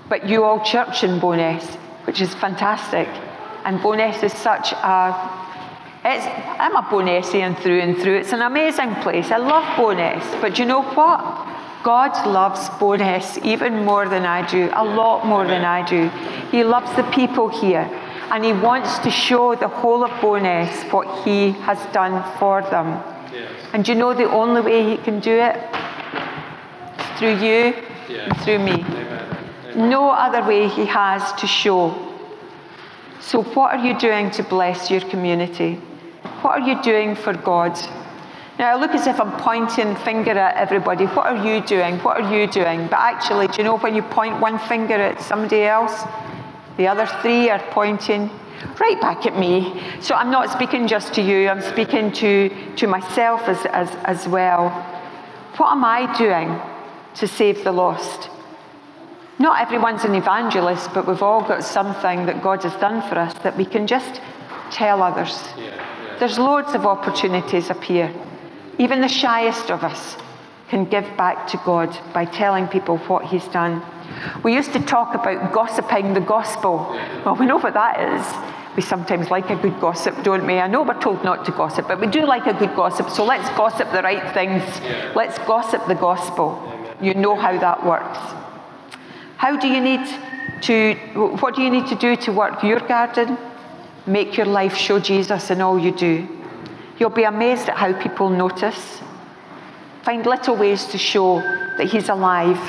But 0.08 0.28
you 0.28 0.44
all 0.44 0.64
church 0.64 1.02
in 1.02 1.18
Bo'ness, 1.20 1.64
which 2.06 2.20
is 2.20 2.34
fantastic. 2.34 3.08
And 3.64 3.80
Bo'ness 3.80 4.22
is 4.22 4.32
such 4.32 4.72
a 4.72 5.40
it's, 6.02 6.24
I'm 6.58 6.76
a 6.76 6.82
Bo'nessian 6.82 7.60
through 7.60 7.80
and 7.80 7.96
through. 7.98 8.16
It's 8.16 8.32
an 8.32 8.40
amazing 8.40 8.94
place. 8.96 9.30
I 9.30 9.36
love 9.36 9.64
Bo'ness. 9.76 10.40
But 10.40 10.58
you 10.58 10.64
know 10.64 10.82
what? 10.82 11.20
God 11.82 12.26
loves 12.26 12.68
Bo'ness 12.78 13.42
even 13.44 13.84
more 13.84 14.08
than 14.08 14.26
I 14.26 14.46
do, 14.46 14.70
a 14.74 14.84
lot 14.84 15.26
more 15.26 15.46
than 15.46 15.64
I 15.64 15.86
do. 15.88 16.08
He 16.50 16.62
loves 16.64 16.94
the 16.96 17.04
people 17.04 17.48
here. 17.48 17.88
And 18.30 18.44
he 18.44 18.52
wants 18.52 18.98
to 19.00 19.10
show 19.10 19.54
the 19.54 19.68
whole 19.68 20.04
of 20.04 20.10
Bo'ness 20.20 20.92
what 20.92 21.24
he 21.24 21.52
has 21.62 21.78
done 21.92 22.22
for 22.38 22.62
them. 22.62 23.02
Yes. 23.32 23.50
And 23.72 23.88
you 23.88 23.94
know 23.94 24.14
the 24.14 24.30
only 24.30 24.60
way 24.60 24.88
he 24.90 24.96
can 24.98 25.20
do 25.20 25.32
it? 25.32 25.56
Through 27.18 27.38
you 27.38 27.74
and 28.08 28.36
through 28.42 28.58
me. 28.58 28.72
Amen. 28.72 29.36
Amen. 29.72 29.90
No 29.90 30.10
other 30.10 30.46
way 30.46 30.68
he 30.68 30.86
has 30.86 31.32
to 31.40 31.46
show. 31.46 31.94
So, 33.20 33.42
what 33.42 33.74
are 33.74 33.84
you 33.84 33.98
doing 33.98 34.30
to 34.32 34.42
bless 34.42 34.90
your 34.90 35.00
community? 35.00 35.74
What 36.42 36.60
are 36.60 36.68
you 36.68 36.82
doing 36.82 37.14
for 37.14 37.34
God? 37.34 37.78
Now, 38.60 38.76
I 38.76 38.78
look 38.78 38.90
as 38.90 39.06
if 39.06 39.18
I'm 39.18 39.32
pointing 39.40 39.96
finger 40.04 40.32
at 40.32 40.54
everybody. 40.54 41.06
What 41.06 41.24
are 41.24 41.46
you 41.46 41.62
doing? 41.62 41.96
What 42.00 42.20
are 42.20 42.30
you 42.30 42.46
doing? 42.46 42.88
But 42.88 42.98
actually, 42.98 43.46
do 43.46 43.54
you 43.56 43.64
know 43.64 43.78
when 43.78 43.94
you 43.94 44.02
point 44.02 44.38
one 44.38 44.58
finger 44.58 44.96
at 44.96 45.18
somebody 45.22 45.62
else, 45.62 46.04
the 46.76 46.86
other 46.86 47.06
three 47.22 47.48
are 47.48 47.58
pointing 47.70 48.28
right 48.78 49.00
back 49.00 49.24
at 49.24 49.38
me. 49.38 49.82
So 50.02 50.14
I'm 50.14 50.30
not 50.30 50.52
speaking 50.52 50.86
just 50.86 51.14
to 51.14 51.22
you, 51.22 51.48
I'm 51.48 51.62
speaking 51.62 52.12
to, 52.12 52.50
to 52.76 52.86
myself 52.86 53.40
as, 53.48 53.64
as, 53.64 53.88
as 54.04 54.28
well. 54.28 54.68
What 55.56 55.72
am 55.72 55.82
I 55.82 56.14
doing 56.18 56.60
to 57.14 57.26
save 57.26 57.64
the 57.64 57.72
lost? 57.72 58.28
Not 59.38 59.62
everyone's 59.62 60.04
an 60.04 60.14
evangelist, 60.14 60.92
but 60.92 61.08
we've 61.08 61.22
all 61.22 61.40
got 61.40 61.64
something 61.64 62.26
that 62.26 62.42
God 62.42 62.62
has 62.64 62.74
done 62.74 63.00
for 63.08 63.18
us 63.18 63.32
that 63.42 63.56
we 63.56 63.64
can 63.64 63.86
just 63.86 64.20
tell 64.70 65.02
others. 65.02 65.48
Yeah, 65.56 65.64
yeah. 65.64 66.16
There's 66.18 66.38
loads 66.38 66.74
of 66.74 66.84
opportunities 66.84 67.70
up 67.70 67.82
here. 67.82 68.12
Even 68.80 69.02
the 69.02 69.08
shyest 69.08 69.70
of 69.70 69.84
us 69.84 70.16
can 70.70 70.86
give 70.86 71.04
back 71.18 71.46
to 71.48 71.60
God 71.66 71.94
by 72.14 72.24
telling 72.24 72.66
people 72.66 72.96
what 72.96 73.26
He's 73.26 73.46
done. 73.48 73.82
We 74.42 74.54
used 74.54 74.72
to 74.72 74.80
talk 74.80 75.14
about 75.14 75.52
gossiping 75.52 76.14
the 76.14 76.20
gospel. 76.20 76.86
Well, 77.22 77.36
we 77.36 77.44
know 77.44 77.58
what 77.58 77.74
that 77.74 78.00
is. 78.00 78.76
We 78.76 78.80
sometimes 78.80 79.30
like 79.30 79.50
a 79.50 79.56
good 79.56 79.78
gossip, 79.80 80.22
don't 80.22 80.46
we? 80.46 80.58
I 80.58 80.66
know 80.66 80.82
we're 80.82 80.98
told 80.98 81.22
not 81.22 81.44
to 81.44 81.52
gossip, 81.52 81.88
but 81.88 82.00
we 82.00 82.06
do 82.06 82.24
like 82.24 82.46
a 82.46 82.54
good 82.54 82.74
gossip, 82.74 83.10
so 83.10 83.22
let's 83.22 83.50
gossip 83.50 83.92
the 83.92 84.00
right 84.00 84.32
things. 84.32 84.62
Let's 85.14 85.36
gossip 85.40 85.86
the 85.86 85.94
gospel. 85.94 86.48
You 87.02 87.12
know 87.12 87.36
how 87.36 87.58
that 87.58 87.84
works. 87.84 88.18
How 89.36 89.58
do 89.58 89.68
you 89.68 89.82
need 89.82 90.06
to, 90.62 90.94
what 91.42 91.54
do 91.54 91.60
you 91.60 91.70
need 91.70 91.86
to 91.88 91.96
do 91.96 92.16
to 92.16 92.32
work 92.32 92.62
your 92.62 92.80
garden? 92.80 93.36
Make 94.06 94.38
your 94.38 94.46
life 94.46 94.74
show 94.74 95.00
Jesus 95.00 95.50
in 95.50 95.60
all 95.60 95.78
you 95.78 95.92
do. 95.92 96.39
You'll 97.00 97.08
be 97.08 97.24
amazed 97.24 97.70
at 97.70 97.78
how 97.78 97.94
people 97.94 98.28
notice. 98.28 99.00
Find 100.02 100.26
little 100.26 100.54
ways 100.54 100.84
to 100.88 100.98
show 100.98 101.40
that 101.78 101.88
He's 101.90 102.10
alive 102.10 102.60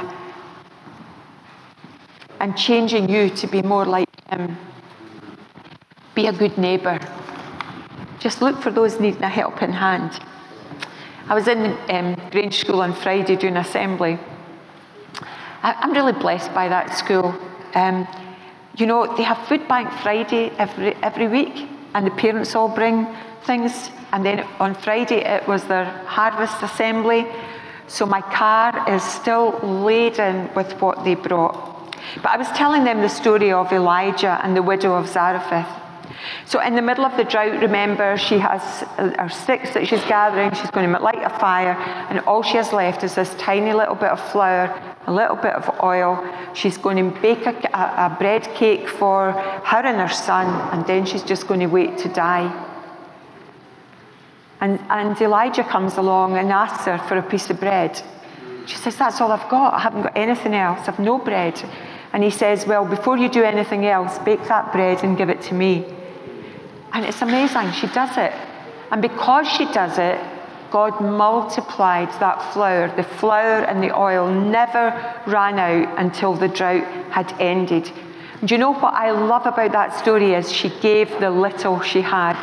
and 2.39 2.57
changing 2.57 3.09
you 3.09 3.29
to 3.29 3.47
be 3.47 3.61
more 3.61 3.83
like 3.83 4.07
Him. 4.29 4.57
Be 6.15 6.27
a 6.27 6.31
good 6.31 6.57
neighbour. 6.57 6.97
Just 8.19 8.41
look 8.41 8.61
for 8.61 8.71
those 8.71 9.01
needing 9.01 9.21
a 9.21 9.27
helping 9.27 9.73
hand. 9.73 10.17
I 11.27 11.35
was 11.35 11.49
in 11.49 11.77
um, 11.89 12.15
Grange 12.31 12.57
School 12.57 12.81
on 12.81 12.93
Friday 12.93 13.35
doing 13.35 13.57
assembly. 13.57 14.17
I, 15.61 15.75
am 15.83 15.91
really 15.91 16.13
blessed 16.13 16.53
by 16.53 16.69
that 16.69 16.97
school. 16.97 17.35
Um, 17.75 18.07
you 18.77 18.85
know, 18.85 19.13
they 19.17 19.23
have 19.23 19.45
Food 19.49 19.67
Bank 19.67 19.91
Friday 20.01 20.51
every, 20.57 20.95
every 21.03 21.27
week, 21.27 21.67
and 21.93 22.05
the 22.05 22.11
parents 22.11 22.55
all 22.55 22.69
bring 22.69 23.07
things. 23.43 23.89
And 24.11 24.25
then 24.25 24.47
on 24.59 24.75
Friday, 24.75 25.23
it 25.23 25.47
was 25.47 25.63
their 25.65 25.85
harvest 25.85 26.61
assembly. 26.61 27.27
So 27.87 28.05
my 28.05 28.21
car 28.21 28.89
is 28.89 29.03
still 29.03 29.59
laden 29.61 30.49
with 30.55 30.79
what 30.81 31.03
they 31.03 31.15
brought. 31.15 31.71
But 32.15 32.31
I 32.31 32.37
was 32.37 32.47
telling 32.49 32.83
them 32.83 33.01
the 33.01 33.09
story 33.09 33.51
of 33.51 33.71
Elijah 33.71 34.39
and 34.43 34.55
the 34.55 34.63
widow 34.63 34.93
of 34.95 35.07
Zarephath. 35.07 35.79
So, 36.45 36.59
in 36.61 36.75
the 36.75 36.81
middle 36.81 37.05
of 37.05 37.15
the 37.17 37.23
drought, 37.23 37.61
remember, 37.61 38.17
she 38.17 38.37
has 38.37 38.61
uh, 38.97 39.11
her 39.17 39.29
sticks 39.29 39.73
that 39.73 39.87
she's 39.87 40.03
gathering, 40.03 40.53
she's 40.53 40.69
going 40.69 40.91
to 40.91 40.99
light 40.99 41.23
a 41.23 41.29
fire, 41.29 41.73
and 42.09 42.19
all 42.21 42.43
she 42.43 42.57
has 42.57 42.73
left 42.73 43.03
is 43.03 43.15
this 43.15 43.33
tiny 43.35 43.73
little 43.73 43.95
bit 43.95 44.09
of 44.09 44.19
flour, 44.31 44.67
a 45.07 45.11
little 45.11 45.35
bit 45.35 45.53
of 45.53 45.81
oil. 45.83 46.23
She's 46.53 46.77
going 46.77 46.97
to 46.97 47.19
bake 47.21 47.45
a, 47.45 47.53
a, 47.73 48.15
bread 48.19 48.43
cake 48.53 48.87
for 48.87 49.31
her 49.31 49.77
and 49.77 49.99
her 49.99 50.13
son, 50.13 50.47
and 50.71 50.85
then 50.85 51.05
she's 51.05 51.23
just 51.23 51.47
going 51.47 51.59
to 51.61 51.67
wait 51.67 51.97
to 51.99 52.09
die. 52.09 52.67
And, 54.59 54.79
and 54.89 55.19
Elijah 55.19 55.63
comes 55.63 55.97
along 55.97 56.37
and 56.37 56.51
asks 56.51 56.85
her 56.85 56.99
for 56.99 57.17
a 57.17 57.23
piece 57.23 57.49
of 57.49 57.59
bread. 57.59 58.01
She 58.67 58.77
says, 58.77 58.95
That's 58.95 59.19
all 59.19 59.31
I've 59.31 59.49
got. 59.49 59.73
I 59.73 59.79
haven't 59.79 60.03
got 60.03 60.15
anything 60.15 60.53
else. 60.53 60.87
I've 60.87 60.99
no 60.99 61.17
bread. 61.17 61.61
And 62.13 62.23
he 62.23 62.29
says, 62.29 62.67
Well, 62.67 62.85
before 62.85 63.17
you 63.17 63.27
do 63.27 63.43
anything 63.43 63.85
else, 63.85 64.19
bake 64.19 64.43
that 64.47 64.71
bread 64.71 65.03
and 65.03 65.17
give 65.17 65.29
it 65.29 65.41
to 65.43 65.55
me. 65.55 65.85
And 66.93 67.05
it's 67.05 67.21
amazing. 67.21 67.71
She 67.71 67.87
does 67.87 68.17
it. 68.17 68.33
And 68.91 69.01
because 69.01 69.47
she 69.47 69.65
does 69.65 69.97
it, 69.97 70.19
God 70.71 71.01
multiplied 71.01 72.09
that 72.21 72.53
flour. 72.53 72.95
The 72.95 73.03
flour 73.03 73.65
and 73.65 73.83
the 73.83 73.95
oil 73.95 74.31
never 74.33 74.91
ran 75.27 75.59
out 75.59 75.99
until 75.99 76.33
the 76.33 76.47
drought 76.47 76.85
had 77.11 77.33
ended. 77.39 77.91
Do 78.45 78.55
you 78.55 78.57
know 78.57 78.73
what 78.73 78.93
I 78.93 79.11
love 79.11 79.45
about 79.45 79.73
that 79.73 79.99
story 79.99 80.33
is 80.33 80.51
she 80.51 80.69
gave 80.79 81.09
the 81.19 81.29
little 81.29 81.81
she 81.81 82.01
had. 82.01 82.41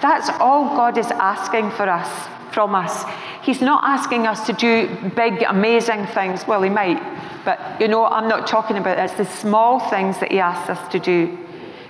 That's 0.00 0.30
all 0.40 0.76
God 0.76 0.96
is 0.96 1.10
asking 1.10 1.72
for 1.72 1.88
us, 1.88 2.08
from 2.54 2.74
us. 2.74 3.04
He's 3.42 3.60
not 3.60 3.82
asking 3.84 4.26
us 4.26 4.46
to 4.46 4.52
do 4.52 4.88
big, 5.16 5.42
amazing 5.42 6.06
things. 6.06 6.46
Well, 6.46 6.62
He 6.62 6.70
might, 6.70 7.02
but 7.44 7.80
you 7.80 7.88
know, 7.88 8.04
I'm 8.04 8.28
not 8.28 8.46
talking 8.46 8.76
about. 8.78 8.98
It's 8.98 9.14
the 9.14 9.24
small 9.24 9.80
things 9.90 10.18
that 10.20 10.30
He 10.30 10.38
asks 10.38 10.70
us 10.70 10.92
to 10.92 10.98
do. 10.98 11.36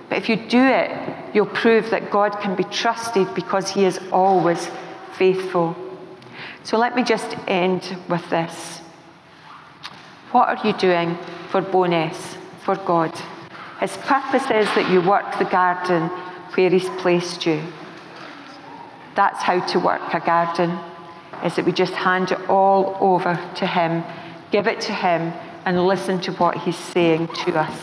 But 0.09 0.17
if 0.17 0.27
you 0.27 0.35
do 0.35 0.61
it, 0.61 1.35
you'll 1.35 1.45
prove 1.45 1.91
that 1.91 2.09
God 2.09 2.39
can 2.39 2.55
be 2.55 2.63
trusted 2.63 3.33
because 3.35 3.69
He 3.69 3.85
is 3.85 3.99
always 4.11 4.67
faithful. 5.19 5.75
So 6.63 6.77
let 6.77 6.95
me 6.95 7.03
just 7.03 7.35
end 7.47 7.97
with 8.07 8.27
this. 8.29 8.79
What 10.31 10.47
are 10.47 10.67
you 10.67 10.73
doing 10.77 11.17
for 11.49 11.61
Bo'ness, 11.61 12.37
for 12.63 12.75
God? 12.77 13.13
His 13.81 13.95
purpose 13.97 14.43
is 14.43 14.67
that 14.75 14.89
you 14.91 15.01
work 15.01 15.37
the 15.37 15.45
garden 15.45 16.07
where 16.55 16.69
He's 16.69 16.89
placed 17.01 17.45
you. 17.45 17.61
That's 19.15 19.41
how 19.43 19.59
to 19.67 19.79
work 19.79 20.13
a 20.13 20.19
garden, 20.19 20.79
is 21.43 21.55
that 21.55 21.65
we 21.65 21.73
just 21.73 21.93
hand 21.93 22.31
it 22.31 22.49
all 22.49 22.97
over 23.01 23.35
to 23.55 23.67
Him, 23.67 24.03
give 24.51 24.67
it 24.67 24.79
to 24.81 24.93
Him, 24.93 25.33
and 25.65 25.85
listen 25.85 26.21
to 26.21 26.31
what 26.33 26.57
He's 26.57 26.77
saying 26.77 27.27
to 27.43 27.59
us. 27.59 27.77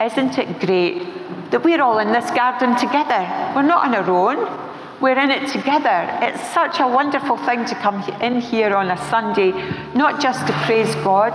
Isn't 0.00 0.38
it 0.38 0.60
great 0.60 1.02
that 1.50 1.62
we're 1.62 1.80
all 1.80 1.98
in 2.00 2.12
this 2.12 2.30
garden 2.32 2.76
together? 2.76 3.22
We're 3.54 3.62
not 3.62 3.86
on 3.86 3.94
our 3.94 4.10
own. 4.10 4.65
We're 4.98 5.18
in 5.18 5.30
it 5.30 5.52
together. 5.52 6.08
It's 6.22 6.42
such 6.54 6.80
a 6.80 6.88
wonderful 6.88 7.36
thing 7.36 7.66
to 7.66 7.74
come 7.74 8.02
in 8.22 8.40
here 8.40 8.74
on 8.74 8.90
a 8.90 8.96
Sunday, 9.10 9.52
not 9.94 10.22
just 10.22 10.46
to 10.46 10.52
praise 10.64 10.94
God, 10.96 11.34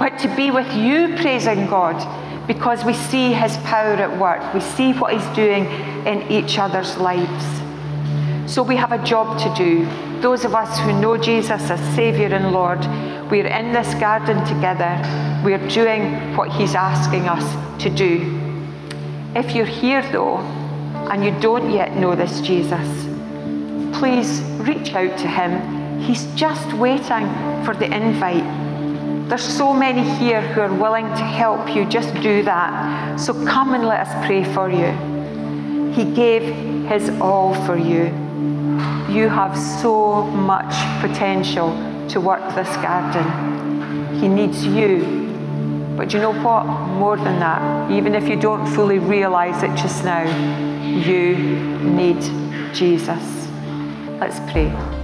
but 0.00 0.18
to 0.18 0.34
be 0.34 0.50
with 0.50 0.72
you 0.74 1.14
praising 1.16 1.68
God 1.68 1.96
because 2.48 2.84
we 2.84 2.94
see 2.94 3.32
His 3.32 3.56
power 3.58 3.94
at 3.94 4.18
work. 4.18 4.52
We 4.52 4.60
see 4.60 4.92
what 4.94 5.12
He's 5.12 5.36
doing 5.36 5.66
in 6.06 6.22
each 6.28 6.58
other's 6.58 6.96
lives. 6.96 7.44
So 8.52 8.64
we 8.64 8.74
have 8.74 8.90
a 8.90 9.04
job 9.04 9.38
to 9.38 9.54
do. 9.54 9.86
Those 10.20 10.44
of 10.44 10.56
us 10.56 10.80
who 10.80 10.98
know 11.00 11.16
Jesus 11.16 11.70
as 11.70 11.94
Saviour 11.94 12.34
and 12.34 12.50
Lord, 12.50 12.80
we're 13.30 13.46
in 13.46 13.72
this 13.72 13.94
garden 13.94 14.44
together. 14.44 15.00
We're 15.44 15.68
doing 15.68 16.36
what 16.36 16.50
He's 16.50 16.74
asking 16.74 17.28
us 17.28 17.44
to 17.82 17.90
do. 17.90 18.40
If 19.36 19.54
you're 19.54 19.66
here 19.66 20.02
though, 20.10 20.38
and 21.10 21.24
you 21.24 21.30
don't 21.40 21.70
yet 21.70 21.96
know 21.96 22.14
this 22.14 22.40
Jesus, 22.40 23.06
please 23.98 24.42
reach 24.60 24.94
out 24.94 25.16
to 25.18 25.26
Him. 25.26 26.00
He's 26.00 26.26
just 26.34 26.72
waiting 26.74 27.26
for 27.64 27.74
the 27.74 27.86
invite. 27.86 28.44
There's 29.28 29.42
so 29.42 29.72
many 29.72 30.02
here 30.18 30.40
who 30.40 30.60
are 30.60 30.72
willing 30.72 31.06
to 31.06 31.24
help 31.24 31.74
you 31.74 31.84
just 31.84 32.14
do 32.22 32.42
that. 32.44 33.18
So 33.18 33.32
come 33.46 33.74
and 33.74 33.86
let 33.86 34.06
us 34.06 34.26
pray 34.26 34.44
for 34.54 34.70
you. 34.70 34.92
He 35.92 36.04
gave 36.14 36.42
His 36.88 37.10
all 37.20 37.54
for 37.64 37.76
you. 37.76 38.06
You 39.12 39.28
have 39.28 39.58
so 39.58 40.22
much 40.22 40.74
potential 41.00 41.70
to 42.08 42.20
work 42.20 42.54
this 42.54 42.68
garden. 42.76 44.14
He 44.20 44.28
needs 44.28 44.64
you. 44.64 45.26
But 45.96 46.12
you 46.12 46.20
know 46.20 46.32
what? 46.32 46.64
More 46.64 47.16
than 47.16 47.40
that, 47.40 47.90
even 47.90 48.14
if 48.14 48.28
you 48.28 48.36
don't 48.36 48.66
fully 48.66 48.98
realize 48.98 49.62
it 49.62 49.74
just 49.76 50.04
now, 50.04 50.67
you 50.98 51.36
need 51.78 52.22
Jesus. 52.74 53.48
Let's 54.20 54.40
pray. 54.50 54.97